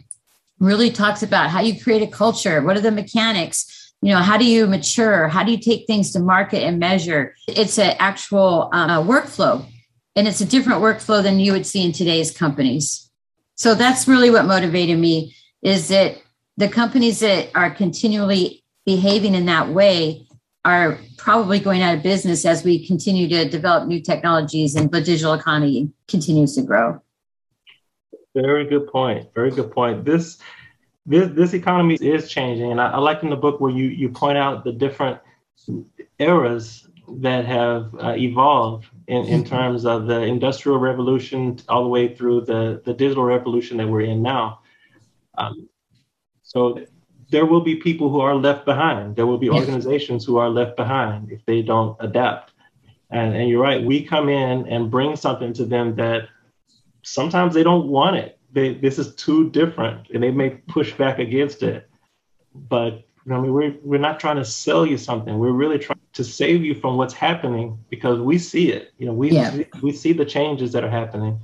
really 0.60 0.92
talks 0.92 1.24
about 1.24 1.50
how 1.50 1.62
you 1.62 1.82
create 1.82 2.04
a 2.04 2.12
culture, 2.12 2.62
what 2.62 2.76
are 2.76 2.82
the 2.82 2.92
mechanics, 2.92 3.94
you 4.02 4.12
know, 4.12 4.20
how 4.20 4.38
do 4.38 4.44
you 4.44 4.68
mature, 4.68 5.30
how 5.30 5.44
do 5.44 5.52
you 5.52 5.58
take 5.58 5.88
things 5.88 6.12
to 6.12 6.20
market 6.20 6.62
and 6.62 6.78
measure. 6.78 7.34
It's 7.48 7.80
an 7.80 7.96
actual 8.00 8.70
uh, 8.74 9.02
workflow 9.02 9.66
and 10.18 10.28
it's 10.28 10.42
a 10.42 10.46
different 10.46 10.82
workflow 10.82 11.24
than 11.24 11.40
you 11.40 11.54
would 11.54 11.66
see 11.66 11.86
in 11.86 11.94
today's 11.94 12.36
companies. 12.38 13.10
So 13.56 13.76
that's 13.76 14.10
really 14.10 14.30
what 14.30 14.46
motivated 14.46 15.00
me 15.00 15.34
is 15.62 15.88
that 15.88 16.18
the 16.58 16.68
companies 16.68 17.22
that 17.22 17.50
are 17.56 17.72
continually 17.72 18.66
behaving 18.86 19.36
in 19.36 19.46
that 19.46 19.70
way 19.70 20.28
are 20.66 21.00
probably 21.18 21.60
going 21.60 21.82
out 21.82 21.96
of 21.96 22.04
business 22.04 22.46
as 22.46 22.66
we 22.66 22.86
continue 22.86 23.30
to 23.30 23.48
develop 23.48 23.88
new 23.88 24.02
technologies 24.02 24.76
and 24.76 24.92
the 24.92 25.00
digital 25.00 25.34
economy 25.34 25.94
continues 26.10 26.56
to 26.56 26.62
grow. 26.62 27.02
Very 28.36 28.66
good 28.66 28.88
point. 28.88 29.34
Very 29.34 29.52
good 29.52 29.72
point. 29.72 30.06
This 30.06 30.38
this 31.06 31.30
this 31.34 31.54
economy 31.54 31.96
is 31.96 32.30
changing, 32.30 32.72
and 32.72 32.80
I, 32.80 32.92
I 32.92 32.98
like 33.00 33.24
in 33.24 33.30
the 33.30 33.36
book 33.36 33.60
where 33.60 33.72
you 33.72 33.86
you 33.86 34.10
point 34.10 34.38
out 34.38 34.64
the 34.64 34.72
different 34.72 35.20
eras 36.20 36.88
that 37.08 37.46
have 37.46 37.94
uh, 37.96 38.16
evolved 38.16 38.88
in, 39.08 39.26
in 39.26 39.44
terms 39.44 39.86
of 39.86 40.08
the 40.08 40.22
industrial 40.22 40.78
revolution 40.78 41.60
all 41.68 41.84
the 41.84 41.90
way 41.90 42.16
through 42.16 42.42
the 42.42 42.82
the 42.86 42.94
digital 42.94 43.24
revolution 43.24 43.78
that 43.78 43.88
we're 43.88 44.02
in 44.02 44.22
now. 44.22 44.60
Um, 45.38 45.68
so 46.44 46.80
there 47.32 47.46
will 47.46 47.62
be 47.62 47.76
people 47.78 48.10
who 48.10 48.20
are 48.22 48.36
left 48.36 48.66
behind. 48.66 49.16
There 49.16 49.26
will 49.26 49.38
be 49.38 49.50
organizations 49.50 50.26
who 50.26 50.38
are 50.38 50.50
left 50.50 50.76
behind 50.76 51.32
if 51.32 51.46
they 51.46 51.62
don't 51.62 51.98
adapt. 52.00 52.52
And, 53.10 53.36
and 53.36 53.50
you're 53.50 53.62
right, 53.62 53.84
we 53.84 54.04
come 54.04 54.30
in 54.30 54.68
and 54.68 54.92
bring 54.92 55.16
something 55.16 55.54
to 55.54 55.66
them 55.66 55.96
that 55.96 56.28
sometimes 57.04 57.54
they 57.54 57.64
don't 57.64 57.88
want 57.88 58.16
it. 58.16 58.38
They, 58.54 58.74
this 58.74 59.00
is 59.00 59.16
too 59.16 59.50
different 59.50 60.10
and 60.14 60.22
they 60.22 60.32
may 60.32 60.50
push 60.50 60.94
back 60.94 61.20
against 61.20 61.64
it. 61.64 61.90
But 62.54 63.06
I 63.30 63.40
mean, 63.40 63.54
we're, 63.54 63.76
we're 63.84 64.00
not 64.00 64.20
trying 64.20 64.38
to 64.38 64.46
sell 64.46 64.86
you 64.86 64.98
something. 64.98 65.38
We're 65.38 65.52
really 65.52 65.80
trying 65.80 66.00
to 66.14 66.24
save 66.24 66.66
you 66.66 66.76
from 66.76 66.98
what's 66.98 67.14
happening 67.14 67.78
because 67.90 68.20
we 68.20 68.38
see 68.38 68.72
it. 68.72 68.94
You 68.98 69.06
know, 69.06 69.14
we, 69.14 69.32
yeah. 69.32 69.56
we, 69.56 69.68
we 69.82 69.92
see 69.92 70.12
the 70.12 70.26
changes 70.26 70.74
that 70.74 70.84
are 70.84 70.90
happening 70.90 71.40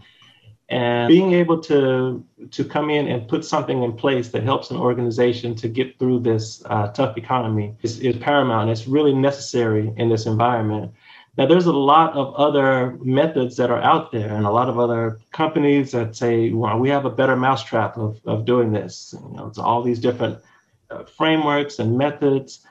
and 0.70 1.08
being 1.08 1.32
able 1.32 1.60
to 1.62 2.24
to 2.52 2.64
come 2.66 2.90
in 2.90 3.08
and 3.08 3.28
put 3.28 3.46
something 3.46 3.84
in 3.84 3.94
place 3.94 4.30
that 4.30 4.44
helps 4.44 4.70
an 4.70 4.78
organization 4.78 5.56
to 5.56 5.68
get 5.70 5.98
through 5.98 6.20
this 6.20 6.62
uh, 6.66 6.90
tough 6.90 7.18
economy 7.18 7.74
is, 7.84 8.00
is 8.00 8.18
paramount. 8.18 8.64
And 8.64 8.72
it's 8.72 8.88
really 8.88 9.14
necessary 9.14 9.94
in 9.96 10.10
this 10.10 10.26
environment. 10.26 10.92
Now, 11.38 11.46
there's 11.46 11.68
a 11.68 11.74
lot 11.74 12.14
of 12.14 12.34
other 12.34 12.98
methods 13.04 13.58
that 13.58 13.70
are 13.70 13.82
out 13.82 14.12
there, 14.12 14.34
and 14.34 14.46
a 14.46 14.52
lot 14.52 14.70
of 14.70 14.80
other 14.80 15.20
companies 15.32 15.92
that 15.92 16.16
say, 16.16 16.50
well, 16.50 16.80
we 16.80 16.90
have 16.90 17.06
a 17.06 17.12
better 17.12 17.36
mousetrap 17.36 17.96
of, 17.96 18.20
of 18.26 18.46
doing 18.46 18.72
this. 18.72 19.14
You 19.30 19.38
know, 19.38 19.46
it's 19.46 19.60
all 19.60 19.84
these 19.84 20.00
different 20.00 20.40
uh, 20.90 21.04
frameworks 21.04 21.78
and 21.78 21.96
methods. 21.96 22.66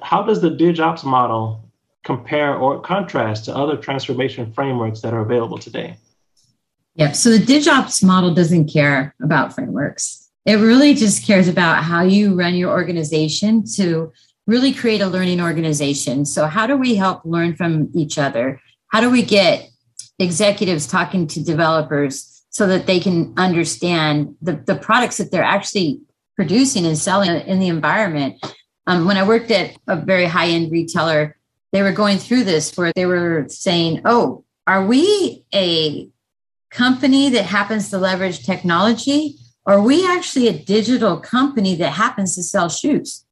How 0.00 0.22
does 0.22 0.40
the 0.40 0.48
DigOps 0.48 1.04
model 1.04 1.68
compare 2.02 2.56
or 2.56 2.80
contrast 2.80 3.44
to 3.44 3.54
other 3.54 3.76
transformation 3.76 4.52
frameworks 4.52 5.02
that 5.02 5.12
are 5.12 5.20
available 5.20 5.58
today? 5.58 5.96
Yep. 6.94 7.14
So 7.14 7.30
the 7.30 7.44
DigOps 7.44 8.02
model 8.02 8.34
doesn't 8.34 8.72
care 8.72 9.14
about 9.22 9.54
frameworks. 9.54 10.30
It 10.46 10.54
really 10.54 10.94
just 10.94 11.26
cares 11.26 11.46
about 11.46 11.84
how 11.84 12.02
you 12.02 12.34
run 12.34 12.54
your 12.54 12.70
organization 12.70 13.64
to 13.74 14.12
really 14.46 14.72
create 14.72 15.00
a 15.00 15.06
learning 15.06 15.40
organization. 15.40 16.24
So, 16.24 16.46
how 16.46 16.66
do 16.66 16.76
we 16.76 16.94
help 16.96 17.22
learn 17.24 17.54
from 17.54 17.90
each 17.94 18.18
other? 18.18 18.60
How 18.88 19.00
do 19.00 19.10
we 19.10 19.22
get 19.22 19.68
executives 20.18 20.86
talking 20.86 21.26
to 21.28 21.42
developers 21.42 22.42
so 22.50 22.66
that 22.66 22.86
they 22.86 23.00
can 23.00 23.32
understand 23.36 24.36
the, 24.42 24.52
the 24.52 24.76
products 24.76 25.16
that 25.16 25.30
they're 25.30 25.42
actually 25.42 26.00
producing 26.36 26.86
and 26.86 26.98
selling 26.98 27.30
in 27.30 27.60
the 27.60 27.68
environment? 27.68 28.44
Um, 28.86 29.06
when 29.06 29.16
I 29.16 29.26
worked 29.26 29.50
at 29.50 29.76
a 29.86 29.96
very 29.96 30.26
high 30.26 30.48
end 30.48 30.72
retailer, 30.72 31.36
they 31.72 31.82
were 31.82 31.92
going 31.92 32.18
through 32.18 32.44
this 32.44 32.76
where 32.76 32.92
they 32.94 33.06
were 33.06 33.46
saying, 33.48 34.02
Oh, 34.04 34.44
are 34.66 34.84
we 34.84 35.44
a 35.54 36.08
company 36.70 37.28
that 37.30 37.44
happens 37.44 37.90
to 37.90 37.98
leverage 37.98 38.44
technology? 38.44 39.36
Or 39.64 39.74
are 39.74 39.82
we 39.82 40.06
actually 40.06 40.48
a 40.48 40.58
digital 40.58 41.20
company 41.20 41.76
that 41.76 41.90
happens 41.90 42.34
to 42.34 42.42
sell 42.42 42.68
shoes? 42.68 43.24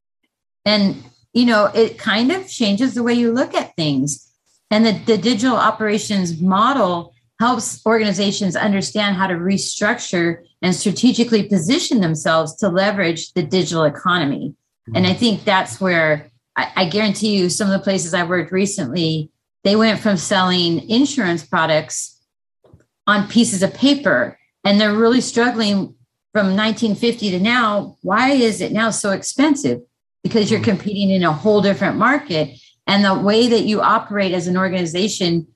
And, 0.65 1.03
you 1.33 1.47
know, 1.47 1.67
it 1.67 1.99
kind 1.99 2.33
of 2.33 2.49
changes 2.49 2.95
the 2.95 3.03
way 3.03 3.15
you 3.15 3.33
look 3.33 3.55
at 3.55 3.77
things. 3.77 4.31
And 4.71 4.87
the, 4.87 4.93
the 4.93 5.19
digital 5.19 5.57
operations 5.57 6.41
model 6.41 7.15
helps 7.41 7.85
organizations 7.87 8.55
understand 8.55 9.17
how 9.17 9.27
to 9.27 9.35
restructure 9.35 10.45
and 10.63 10.75
strategically 10.75 11.49
position 11.49 12.01
themselves 12.01 12.55
to 12.57 12.69
leverage 12.69 13.33
the 13.33 13.43
digital 13.43 13.85
economy. 13.85 14.55
And 14.95 15.07
I 15.07 15.15
think 15.15 15.45
that's 15.45 15.81
where 15.81 16.31
I, 16.57 16.73
I 16.77 16.85
guarantee 16.85 17.37
you 17.37 17.49
some 17.49 17.69
of 17.69 17.73
the 17.73 17.83
places 17.83 18.13
I 18.13 18.25
worked 18.25 18.53
recently, 18.53 19.31
they 19.65 19.77
went 19.77 20.01
from 20.01 20.17
selling 20.17 20.89
insurance 20.91 21.45
products 21.45 22.21
on 23.07 23.29
pieces 23.29 23.63
of 23.63 23.75
paper 23.75 24.39
and 24.65 24.81
they're 24.81 24.95
really 24.95 25.21
struggling 25.21 25.95
from 26.33 26.55
1950 26.57 27.31
to 27.31 27.41
now 27.41 27.97
why 28.03 28.31
is 28.31 28.61
it 28.61 28.73
now 28.73 28.91
so 28.91 29.11
expensive 29.11 29.81
because 30.23 30.51
you're 30.51 30.61
mm-hmm. 30.61 30.71
competing 30.71 31.11
in 31.11 31.23
a 31.23 31.33
whole 31.33 31.63
different 31.63 31.97
market 31.97 32.59
and 32.87 33.05
the 33.05 33.15
way 33.15 33.49
that 33.49 33.63
you 33.63 33.81
operate 33.81 34.33
as 34.33 34.47
an 34.47 34.57
organization 34.57 35.47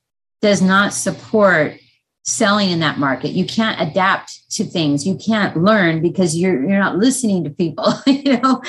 does 0.40 0.62
not 0.62 0.92
support 0.92 1.78
selling 2.22 2.70
in 2.70 2.80
that 2.80 2.98
market 2.98 3.32
you 3.32 3.44
can't 3.44 3.80
adapt 3.80 4.50
to 4.50 4.64
things 4.64 5.06
you 5.06 5.14
can't 5.16 5.56
learn 5.58 6.00
because 6.00 6.34
you're 6.34 6.66
you're 6.66 6.78
not 6.78 6.96
listening 6.96 7.44
to 7.44 7.50
people 7.50 7.92
you 8.06 8.38
know 8.38 8.62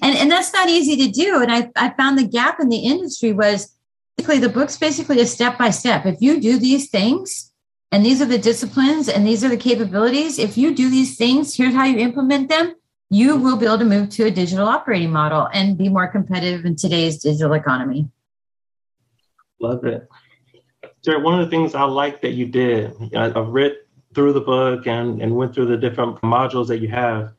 and 0.00 0.16
and 0.16 0.30
that's 0.30 0.52
not 0.54 0.70
easy 0.70 0.96
to 0.96 1.12
do 1.12 1.42
and 1.42 1.52
i 1.52 1.70
i 1.76 1.90
found 1.90 2.16
the 2.16 2.26
gap 2.26 2.58
in 2.58 2.70
the 2.70 2.78
industry 2.78 3.32
was 3.32 3.76
basically 4.16 4.38
the 4.38 4.48
book's 4.48 4.78
basically 4.78 5.20
a 5.20 5.26
step 5.26 5.58
by 5.58 5.68
step 5.68 6.06
if 6.06 6.22
you 6.22 6.40
do 6.40 6.58
these 6.58 6.88
things 6.88 7.52
and 7.92 8.06
these 8.06 8.22
are 8.22 8.26
the 8.26 8.38
disciplines 8.38 9.10
and 9.10 9.26
these 9.26 9.44
are 9.44 9.50
the 9.50 9.56
capabilities. 9.58 10.38
If 10.38 10.56
you 10.56 10.74
do 10.74 10.88
these 10.88 11.18
things, 11.18 11.54
here's 11.54 11.74
how 11.74 11.84
you 11.84 11.98
implement 11.98 12.48
them. 12.48 12.74
You 13.12 13.36
will 13.36 13.58
be 13.58 13.66
able 13.66 13.76
to 13.76 13.84
move 13.84 14.08
to 14.10 14.24
a 14.24 14.30
digital 14.30 14.66
operating 14.66 15.10
model 15.10 15.46
and 15.52 15.76
be 15.76 15.90
more 15.90 16.08
competitive 16.08 16.64
in 16.64 16.76
today's 16.76 17.18
digital 17.18 17.52
economy. 17.52 18.08
Love 19.60 19.84
it. 19.84 20.08
Jared, 21.04 21.22
one 21.22 21.38
of 21.38 21.44
the 21.44 21.50
things 21.50 21.74
I 21.74 21.82
like 21.82 22.22
that 22.22 22.32
you 22.32 22.46
did, 22.46 22.94
I've 23.14 23.48
read 23.48 23.76
through 24.14 24.32
the 24.32 24.40
book 24.40 24.86
and, 24.86 25.20
and 25.20 25.36
went 25.36 25.54
through 25.54 25.66
the 25.66 25.76
different 25.76 26.22
modules 26.22 26.68
that 26.68 26.78
you 26.78 26.88
have, 26.88 27.34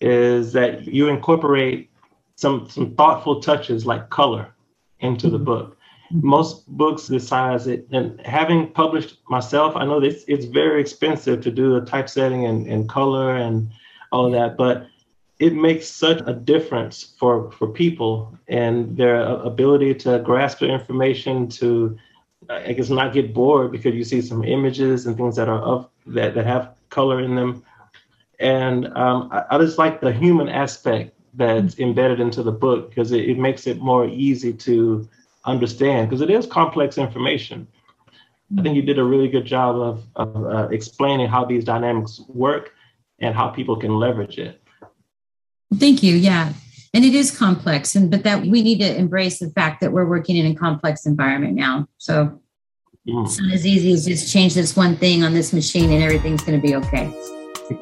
is 0.00 0.54
that 0.54 0.86
you 0.86 1.08
incorporate 1.08 1.90
some 2.36 2.66
some 2.70 2.94
thoughtful 2.94 3.42
touches 3.42 3.84
like 3.84 4.08
color 4.08 4.54
into 5.00 5.28
the 5.28 5.36
mm-hmm. 5.36 5.44
book 5.44 5.78
most 6.10 6.66
books 6.68 7.06
this 7.06 7.28
size 7.28 7.66
it, 7.66 7.86
and 7.90 8.18
having 8.24 8.70
published 8.70 9.18
myself 9.28 9.76
i 9.76 9.84
know 9.84 10.00
this 10.00 10.24
it's 10.28 10.46
very 10.46 10.80
expensive 10.80 11.40
to 11.42 11.50
do 11.50 11.74
the 11.74 11.84
typesetting 11.84 12.46
and, 12.46 12.66
and 12.66 12.88
color 12.88 13.36
and 13.36 13.68
all 14.12 14.24
of 14.24 14.32
that 14.32 14.56
but 14.56 14.86
it 15.38 15.54
makes 15.54 15.86
such 15.86 16.20
a 16.26 16.32
difference 16.32 17.14
for 17.18 17.50
for 17.52 17.68
people 17.68 18.36
and 18.48 18.96
their 18.96 19.20
ability 19.20 19.94
to 19.94 20.18
grasp 20.20 20.58
the 20.58 20.68
information 20.68 21.48
to 21.48 21.96
i 22.48 22.72
guess 22.72 22.90
not 22.90 23.12
get 23.12 23.34
bored 23.34 23.70
because 23.70 23.94
you 23.94 24.04
see 24.04 24.20
some 24.20 24.44
images 24.44 25.06
and 25.06 25.16
things 25.16 25.36
that 25.36 25.48
are 25.48 25.60
of 25.60 25.88
that, 26.06 26.34
that 26.34 26.46
have 26.46 26.74
color 26.90 27.20
in 27.20 27.34
them 27.34 27.62
and 28.40 28.86
um, 28.96 29.28
I, 29.32 29.44
I, 29.50 29.58
just 29.58 29.78
like 29.78 30.00
the 30.00 30.12
human 30.12 30.48
aspect 30.48 31.12
that's 31.34 31.78
embedded 31.78 32.20
into 32.20 32.42
the 32.42 32.52
book 32.52 32.88
because 32.88 33.12
it, 33.12 33.28
it 33.28 33.38
makes 33.38 33.66
it 33.66 33.78
more 33.78 34.06
easy 34.06 34.52
to 34.52 35.08
understand 35.44 36.08
because 36.08 36.20
it 36.20 36.30
is 36.30 36.46
complex 36.46 36.98
information. 36.98 37.66
I 38.56 38.62
think 38.62 38.76
you 38.76 38.82
did 38.82 38.98
a 38.98 39.04
really 39.04 39.28
good 39.28 39.44
job 39.44 39.76
of, 39.76 40.04
of 40.16 40.46
uh, 40.46 40.68
explaining 40.68 41.28
how 41.28 41.44
these 41.44 41.64
dynamics 41.64 42.20
work 42.28 42.72
and 43.18 43.34
how 43.34 43.48
people 43.48 43.76
can 43.76 43.98
leverage 43.98 44.38
it. 44.38 44.62
Thank 45.74 46.02
you. 46.02 46.14
Yeah. 46.14 46.52
And 46.94 47.04
it 47.04 47.14
is 47.14 47.36
complex, 47.36 47.94
and 47.94 48.10
but 48.10 48.24
that 48.24 48.46
we 48.46 48.62
need 48.62 48.78
to 48.78 48.96
embrace 48.96 49.40
the 49.40 49.50
fact 49.50 49.82
that 49.82 49.92
we're 49.92 50.06
working 50.06 50.36
in 50.36 50.46
a 50.46 50.54
complex 50.54 51.04
environment 51.04 51.54
now. 51.54 51.86
So 51.98 52.40
it's 53.10 53.40
not 53.40 53.52
as 53.52 53.66
easy 53.66 53.92
as 53.92 54.04
just 54.04 54.32
change 54.32 54.54
this 54.54 54.76
one 54.76 54.96
thing 54.96 55.22
on 55.22 55.32
this 55.32 55.52
machine 55.52 55.90
and 55.92 56.02
everything's 56.02 56.42
going 56.42 56.60
to 56.60 56.66
be 56.66 56.74
okay. 56.76 57.06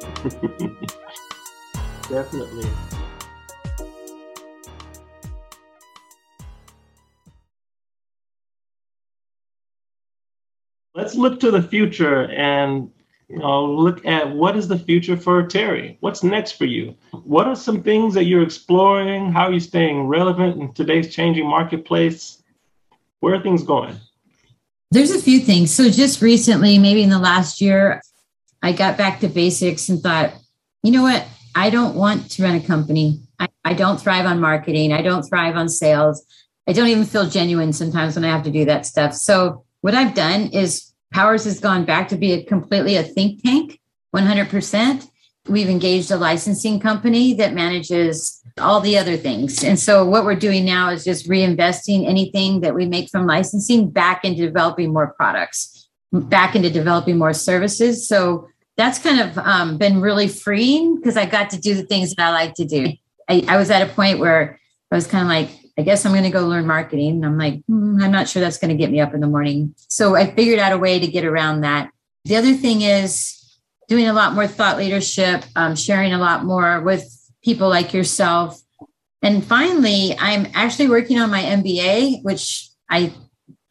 Definitely. 2.09 2.69
Let's 10.95 11.17
look 11.17 11.41
to 11.41 11.51
the 11.51 11.63
future 11.63 12.31
and 12.31 12.91
you 13.29 13.39
know, 13.39 13.65
look 13.65 14.05
at 14.07 14.31
what 14.31 14.57
is 14.57 14.69
the 14.69 14.79
future 14.79 15.17
for 15.17 15.43
Teri? 15.43 15.97
What's 16.01 16.23
next 16.23 16.53
for 16.53 16.65
you? 16.65 16.97
What 17.11 17.47
are 17.47 17.57
some 17.57 17.83
things 17.83 18.15
that 18.15 18.25
you're 18.25 18.43
exploring? 18.43 19.33
How 19.33 19.47
are 19.47 19.53
you 19.53 19.61
staying 19.61 20.07
relevant 20.07 20.61
in 20.61 20.73
today's 20.73 21.15
changing 21.15 21.47
marketplace? 21.47 22.43
Where 23.21 23.35
are 23.35 23.43
things 23.43 23.65
going? 23.65 23.97
There's 24.93 25.11
a 25.11 25.21
few 25.21 25.41
things. 25.41 25.75
So 25.75 25.91
just 25.91 26.23
recently, 26.23 26.79
maybe 26.79 27.03
in 27.03 27.11
the 27.11 27.19
last 27.19 27.61
year, 27.61 28.01
I 28.63 28.73
got 28.73 28.97
back 28.97 29.21
to 29.21 29.29
basics 29.29 29.89
and 29.89 30.01
thought, 30.01 30.33
you 30.85 30.93
know 30.93 31.03
what? 31.03 31.27
I 31.55 31.71
don't 31.71 31.97
want 31.97 32.31
to 32.33 32.45
run 32.45 32.55
a 32.55 32.61
company. 32.61 33.21
I, 33.41 33.49
I 33.65 33.75
don't 33.75 34.01
thrive 34.01 34.27
on 34.27 34.41
marketing. 34.41 34.93
I 34.93 35.03
don't 35.03 35.25
thrive 35.25 35.57
on 35.57 35.69
sales. 35.69 36.25
I 36.69 36.73
don't 36.73 36.89
even 36.89 37.05
feel 37.05 37.29
genuine 37.29 37.73
sometimes 37.73 38.15
when 38.15 38.25
I 38.25 38.29
have 38.29 38.45
to 38.45 38.51
do 38.51 38.65
that 38.67 38.87
stuff. 38.87 39.15
So 39.15 39.65
what 39.81 39.95
I've 39.95 40.15
done 40.15 40.49
is 40.53 40.93
Powers 41.13 41.45
has 41.45 41.61
gone 41.61 41.85
back 41.85 42.09
to 42.09 42.17
be 42.17 42.33
a 42.33 42.45
completely 42.45 42.97
a 42.97 43.03
think 43.03 43.43
tank, 43.43 43.81
100%. 44.15 45.09
We've 45.49 45.69
engaged 45.69 46.11
a 46.11 46.17
licensing 46.17 46.81
company 46.81 47.35
that 47.35 47.55
manages 47.55 48.43
all 48.59 48.81
the 48.81 48.99
other 48.99 49.17
things. 49.17 49.63
And 49.63 49.79
so 49.79 50.05
what 50.05 50.25
we're 50.25 50.35
doing 50.35 50.65
now 50.65 50.91
is 50.91 51.05
just 51.05 51.29
reinvesting 51.29 52.09
anything 52.09 52.61
that 52.63 52.75
we 52.75 52.87
make 52.87 53.11
from 53.11 53.27
licensing 53.27 53.91
back 53.91 54.25
into 54.25 54.45
developing 54.45 54.93
more 54.93 55.15
products, 55.17 55.89
back 56.13 56.57
into 56.57 56.71
developing 56.71 57.19
more 57.19 57.33
services. 57.33 58.09
So 58.09 58.49
that's 58.77 58.99
kind 58.99 59.21
of 59.21 59.39
um, 59.39 59.79
been 59.79 60.01
really 60.01 60.29
freeing 60.29 60.97
because 60.97 61.17
I 61.17 61.27
got 61.27 61.51
to 61.51 61.61
do 61.61 61.75
the 61.75 61.85
things 61.85 62.15
that 62.15 62.27
I 62.27 62.31
like 62.31 62.55
to 62.55 62.65
do. 62.65 62.93
I, 63.29 63.45
I 63.49 63.57
was 63.57 63.71
at 63.71 63.89
a 63.89 63.93
point 63.93 64.19
where 64.19 64.61
I 64.91 64.95
was 64.95 65.07
kind 65.07 65.23
of 65.23 65.29
like, 65.29 65.51
I 65.79 65.83
guess 65.83 66.07
I'm 66.07 66.13
going 66.13 66.25
to 66.25 66.31
go 66.31 66.47
learn 66.47 66.67
marketing. 66.67 67.25
I'm 67.25 67.37
like, 67.37 67.63
hmm, 67.67 67.99
I'm 68.01 68.11
not 68.11 68.29
sure 68.29 68.41
that's 68.41 68.59
going 68.59 68.71
to 68.71 68.77
get 68.77 68.91
me 68.91 69.01
up 69.01 69.13
in 69.13 69.21
the 69.21 69.27
morning. 69.27 69.75
So 69.89 70.17
I 70.17 70.33
figured 70.33 70.59
out 70.59 70.73
a 70.73 70.79
way 70.79 70.99
to 70.99 71.07
get 71.07 71.25
around 71.25 71.61
that. 71.61 71.91
The 72.25 72.37
other 72.37 72.55
thing 72.55 72.81
is 72.83 73.37
doing 73.89 74.09
a 74.09 74.13
lot 74.13 74.33
more 74.33 74.47
thought 74.47 74.79
leadership, 74.79 75.45
um, 75.55 75.77
sharing 75.77 76.13
a 76.13 76.19
lot 76.19 76.45
more 76.45 76.81
with 76.81 77.05
people 77.43 77.69
like 77.69 77.93
yourself. 77.93 78.61
And 79.23 79.45
finally, 79.45 80.17
I'm 80.19 80.49
actually 80.55 80.89
working 80.89 81.19
on 81.19 81.31
my 81.31 81.43
MBA, 81.43 82.23
which 82.23 82.71
I 82.89 83.13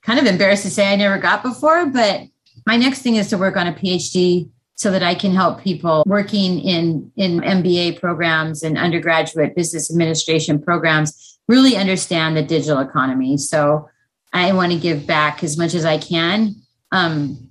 kind 0.04 0.20
of 0.20 0.26
embarrassed 0.26 0.63
to 0.63 0.70
say 0.70 0.91
I 0.91 0.96
never 0.96 1.18
got 1.18 1.44
before, 1.44 1.88
but 1.88 2.22
my 2.65 2.78
next 2.78 3.02
thing 3.02 3.15
is 3.15 3.30
to 3.30 3.38
work 3.38 3.58
on 3.58 3.68
a 3.68 3.74
PhD 3.74 4.50
so 4.76 4.91
that 4.91 5.04
I 5.04 5.15
can 5.15 5.32
help 5.32 5.62
people 5.62 6.04
working 6.06 6.60
in, 6.60 7.12
in 7.15 7.39
MBA 7.39 8.00
programs 8.00 8.62
and 8.62 8.78
undergraduate 8.78 9.56
business 9.56 9.89
administration 9.89 10.62
programs 10.62 11.35
really 11.47 11.75
understand 11.75 12.36
the 12.36 12.43
digital 12.43 12.79
economy. 12.79 13.38
So 13.38 13.89
I 14.34 14.51
want 14.53 14.71
to 14.71 14.79
give 14.79 15.08
back 15.08 15.43
as 15.43 15.58
much 15.58 15.73
as 15.73 15.86
I 15.86 15.97
can. 15.97 16.55
Um, 16.91 17.49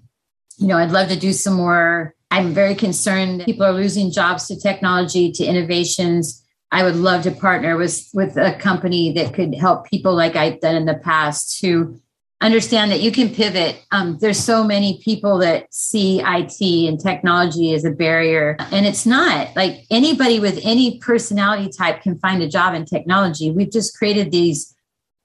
you 0.58 0.66
know, 0.66 0.78
I'd 0.78 0.90
love 0.90 1.08
to 1.08 1.18
do 1.18 1.32
some 1.32 1.54
more. 1.54 2.14
I'm 2.30 2.52
very 2.52 2.74
concerned 2.74 3.44
people 3.44 3.64
are 3.64 3.72
losing 3.72 4.10
jobs 4.10 4.48
to 4.48 4.58
technology, 4.58 5.30
to 5.32 5.44
innovations. 5.44 6.44
I 6.72 6.82
would 6.82 6.96
love 6.96 7.22
to 7.22 7.30
partner 7.30 7.76
with 7.76 8.08
with 8.12 8.36
a 8.36 8.54
company 8.54 9.12
that 9.12 9.32
could 9.32 9.54
help 9.54 9.86
people 9.86 10.14
like 10.14 10.34
I've 10.34 10.60
done 10.60 10.74
in 10.74 10.86
the 10.86 10.94
past 10.94 11.60
to 11.60 12.00
understand 12.40 12.90
that 12.90 13.00
you 13.00 13.10
can 13.10 13.34
pivot. 13.34 13.82
Um, 13.90 14.18
there's 14.20 14.38
so 14.38 14.64
many 14.64 15.00
people 15.02 15.38
that 15.38 15.72
see 15.72 16.20
IT 16.20 16.60
and 16.88 17.00
technology 17.00 17.72
as 17.72 17.84
a 17.84 17.90
barrier, 17.90 18.56
and 18.70 18.86
it's 18.86 19.06
not. 19.06 19.54
Like 19.56 19.84
anybody 19.90 20.40
with 20.40 20.60
any 20.62 20.98
personality 20.98 21.70
type 21.70 22.02
can 22.02 22.18
find 22.18 22.42
a 22.42 22.48
job 22.48 22.74
in 22.74 22.84
technology. 22.84 23.50
We've 23.50 23.72
just 23.72 23.96
created 23.96 24.30
these 24.30 24.74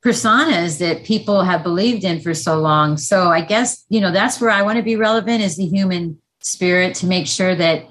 personas 0.04 0.80
that 0.80 1.04
people 1.04 1.44
have 1.44 1.62
believed 1.62 2.06
in 2.06 2.22
for 2.22 2.34
so 2.34 2.58
long. 2.58 2.96
So 2.96 3.30
I 3.30 3.42
guess, 3.42 3.86
you 3.90 4.00
know, 4.00 4.12
that's 4.12 4.40
where 4.40 4.50
I 4.50 4.62
want 4.62 4.78
to 4.78 4.84
be 4.84 4.96
relevant 4.96 5.42
is 5.42 5.58
the 5.58 5.66
human 5.66 6.20
spirit 6.42 6.96
to 6.96 7.06
make 7.06 7.28
sure 7.28 7.54
that 7.56 7.86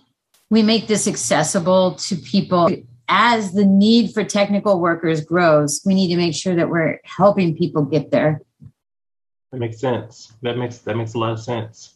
we 0.51 0.63
make 0.63 0.87
this 0.87 1.07
accessible 1.07 1.97
to 1.97 2.17
people 2.17 2.71
as 3.09 3.53
the 3.53 3.65
need 3.65 4.13
for 4.13 4.25
technical 4.25 4.81
workers 4.81 5.25
grows 5.25 5.81
we 5.85 5.95
need 5.95 6.09
to 6.09 6.17
make 6.17 6.35
sure 6.35 6.55
that 6.55 6.69
we're 6.69 7.01
helping 7.05 7.57
people 7.57 7.83
get 7.83 8.11
there 8.11 8.41
that 9.53 9.59
makes 9.59 9.79
sense. 9.79 10.33
That 10.43 10.59
makes 10.59 10.79
that 10.79 10.97
makes 10.97 11.15
a 11.15 11.19
lot 11.19 11.33
of 11.33 11.41
sense. 11.41 11.95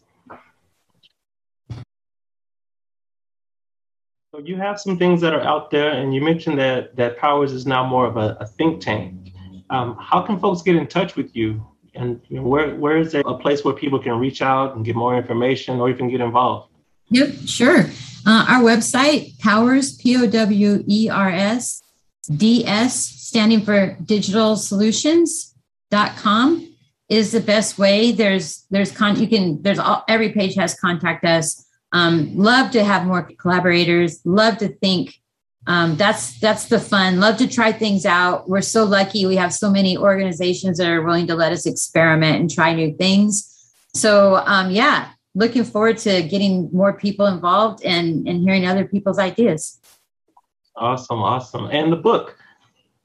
So 4.34 4.40
you 4.42 4.56
have 4.56 4.80
some 4.80 4.96
things 4.96 5.20
that 5.20 5.34
are 5.34 5.42
out 5.42 5.70
there, 5.70 5.90
and 5.90 6.14
you 6.14 6.22
mentioned 6.22 6.58
that 6.58 6.96
that 6.96 7.18
Powers 7.18 7.52
is 7.52 7.66
now 7.66 7.86
more 7.86 8.06
of 8.06 8.16
a, 8.16 8.38
a 8.40 8.46
think 8.46 8.80
tank. 8.80 9.34
Um, 9.68 9.96
how 10.00 10.22
can 10.22 10.38
folks 10.38 10.62
get 10.62 10.76
in 10.76 10.86
touch 10.86 11.16
with 11.16 11.36
you? 11.36 11.66
And 11.94 12.22
you 12.28 12.38
know, 12.38 12.44
where 12.44 12.74
where 12.76 12.96
is 12.96 13.14
a 13.14 13.22
place 13.34 13.62
where 13.64 13.74
people 13.74 13.98
can 13.98 14.18
reach 14.18 14.40
out 14.40 14.74
and 14.74 14.82
get 14.84 14.96
more 14.96 15.16
information 15.16 15.80
or 15.80 15.90
even 15.90 16.08
get 16.08 16.22
involved? 16.22 16.72
Yep, 17.10 17.28
sure. 17.44 17.80
Uh, 18.24 18.46
our 18.48 18.62
website, 18.62 19.38
Powers, 19.40 19.96
P 19.96 20.16
O 20.16 20.26
W 20.26 20.82
E 20.88 21.10
R 21.10 21.28
S, 21.28 21.82
D 22.34 22.64
S, 22.64 22.96
standing 22.96 23.60
for 23.60 23.98
Digital 24.02 24.56
Solutions.com 24.56 26.71
is 27.12 27.30
the 27.30 27.40
best 27.40 27.78
way. 27.78 28.10
There's 28.10 28.64
there's 28.70 28.90
con 28.90 29.20
you 29.20 29.28
can 29.28 29.60
there's 29.62 29.78
all 29.78 30.02
every 30.08 30.30
page 30.30 30.54
has 30.54 30.74
contact 30.74 31.24
us. 31.24 31.66
Um, 31.92 32.34
love 32.34 32.70
to 32.70 32.82
have 32.82 33.04
more 33.04 33.28
collaborators. 33.38 34.20
Love 34.24 34.56
to 34.58 34.68
think. 34.68 35.20
Um, 35.66 35.96
that's 35.96 36.40
that's 36.40 36.66
the 36.66 36.80
fun. 36.80 37.20
Love 37.20 37.36
to 37.36 37.46
try 37.46 37.70
things 37.70 38.06
out. 38.06 38.48
We're 38.48 38.62
so 38.62 38.84
lucky 38.84 39.26
we 39.26 39.36
have 39.36 39.52
so 39.52 39.70
many 39.70 39.96
organizations 39.96 40.78
that 40.78 40.88
are 40.88 41.02
willing 41.02 41.26
to 41.26 41.34
let 41.34 41.52
us 41.52 41.66
experiment 41.66 42.40
and 42.40 42.50
try 42.50 42.74
new 42.74 42.96
things. 42.96 43.48
So 43.94 44.36
um, 44.46 44.70
yeah, 44.70 45.10
looking 45.34 45.64
forward 45.64 45.98
to 45.98 46.22
getting 46.22 46.70
more 46.72 46.94
people 46.94 47.26
involved 47.26 47.84
and 47.84 48.26
and 48.26 48.40
hearing 48.40 48.66
other 48.66 48.86
people's 48.86 49.18
ideas. 49.18 49.78
Awesome, 50.74 51.18
awesome. 51.18 51.66
And 51.66 51.92
the 51.92 51.96
book, 51.96 52.38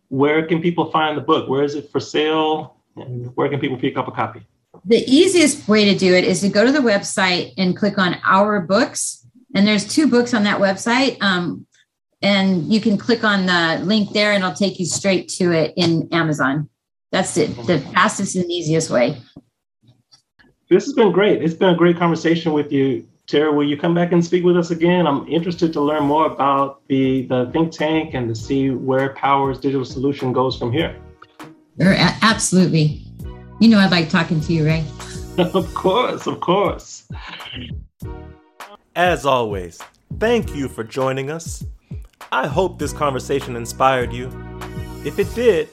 where 0.07 0.47
can 0.47 0.61
people 0.61 0.89
find 0.91 1.17
the 1.17 1.21
book? 1.21 1.49
Where 1.49 1.65
is 1.65 1.75
it 1.75 1.91
for 1.91 1.99
sale? 1.99 2.76
And 2.97 3.27
where 3.35 3.49
can 3.49 3.59
people 3.59 3.77
pick 3.77 3.97
up 3.97 4.07
a 4.07 4.11
copy? 4.11 4.41
The 4.85 5.03
easiest 5.07 5.67
way 5.67 5.85
to 5.85 5.97
do 5.97 6.13
it 6.13 6.23
is 6.23 6.41
to 6.41 6.49
go 6.49 6.65
to 6.65 6.71
the 6.71 6.79
website 6.79 7.53
and 7.57 7.75
click 7.75 7.97
on 7.97 8.17
Our 8.25 8.61
Books. 8.61 9.25
And 9.55 9.67
there's 9.67 9.87
two 9.87 10.07
books 10.07 10.33
on 10.33 10.43
that 10.43 10.59
website. 10.59 11.21
Um, 11.21 11.65
and 12.21 12.71
you 12.71 12.81
can 12.81 12.97
click 12.97 13.23
on 13.23 13.45
the 13.45 13.83
link 13.83 14.11
there 14.11 14.31
and 14.31 14.43
it'll 14.43 14.55
take 14.55 14.79
you 14.79 14.85
straight 14.85 15.29
to 15.29 15.51
it 15.51 15.73
in 15.77 16.09
Amazon. 16.11 16.69
That's 17.11 17.37
it, 17.37 17.55
the 17.67 17.79
fastest 17.79 18.35
and 18.35 18.51
easiest 18.51 18.89
way. 18.89 19.17
This 20.69 20.83
has 20.85 20.93
been 20.93 21.11
great. 21.11 21.41
It's 21.41 21.53
been 21.53 21.69
a 21.69 21.77
great 21.77 21.97
conversation 21.97 22.51
with 22.53 22.71
you. 22.71 23.07
Tara, 23.27 23.51
will 23.51 23.67
you 23.67 23.77
come 23.77 23.93
back 23.93 24.11
and 24.11 24.23
speak 24.23 24.43
with 24.43 24.57
us 24.57 24.71
again? 24.71 25.05
I'm 25.05 25.27
interested 25.27 25.73
to 25.73 25.81
learn 25.81 26.03
more 26.03 26.25
about 26.25 26.85
the, 26.87 27.23
the 27.27 27.49
think 27.51 27.71
tank 27.71 28.13
and 28.13 28.27
to 28.29 28.35
see 28.35 28.71
where 28.71 29.13
Powers 29.13 29.59
Digital 29.59 29.85
Solution 29.85 30.33
goes 30.33 30.57
from 30.57 30.71
here. 30.71 30.95
Sure, 31.79 31.95
absolutely. 31.97 33.03
You 33.59 33.69
know, 33.69 33.79
I 33.79 33.87
like 33.87 34.09
talking 34.09 34.41
to 34.41 34.53
you, 34.53 34.65
Ray. 34.65 34.85
of 35.37 35.73
course, 35.73 36.25
of 36.25 36.39
course. 36.39 37.07
As 38.95 39.25
always, 39.25 39.79
thank 40.19 40.55
you 40.55 40.67
for 40.67 40.83
joining 40.83 41.29
us. 41.29 41.63
I 42.31 42.47
hope 42.47 42.79
this 42.79 42.93
conversation 42.93 43.55
inspired 43.55 44.11
you. 44.11 44.27
If 45.05 45.19
it 45.19 45.33
did, 45.35 45.69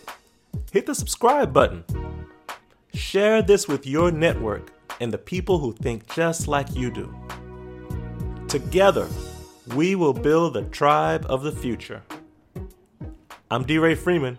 hit 0.73 0.87
the 0.87 0.95
subscribe 0.95 1.53
button. 1.53 1.85
Share 2.93 3.43
this 3.43 3.67
with 3.67 3.87
your 3.87 4.11
network 4.11 4.73
and 5.01 5.13
the 5.13 5.19
people 5.19 5.59
who 5.59 5.73
think 5.73 6.13
just 6.15 6.47
like 6.47 6.75
you 6.77 6.91
do. 6.91 7.15
Together, 8.47 9.09
we 9.75 9.95
will 9.95 10.13
build 10.13 10.55
the 10.55 10.63
tribe 10.65 11.25
of 11.29 11.43
the 11.43 11.53
future. 11.53 12.03
I'm 13.51 13.65
D. 13.65 13.79
Ray 13.79 13.95
Freeman. 13.95 14.39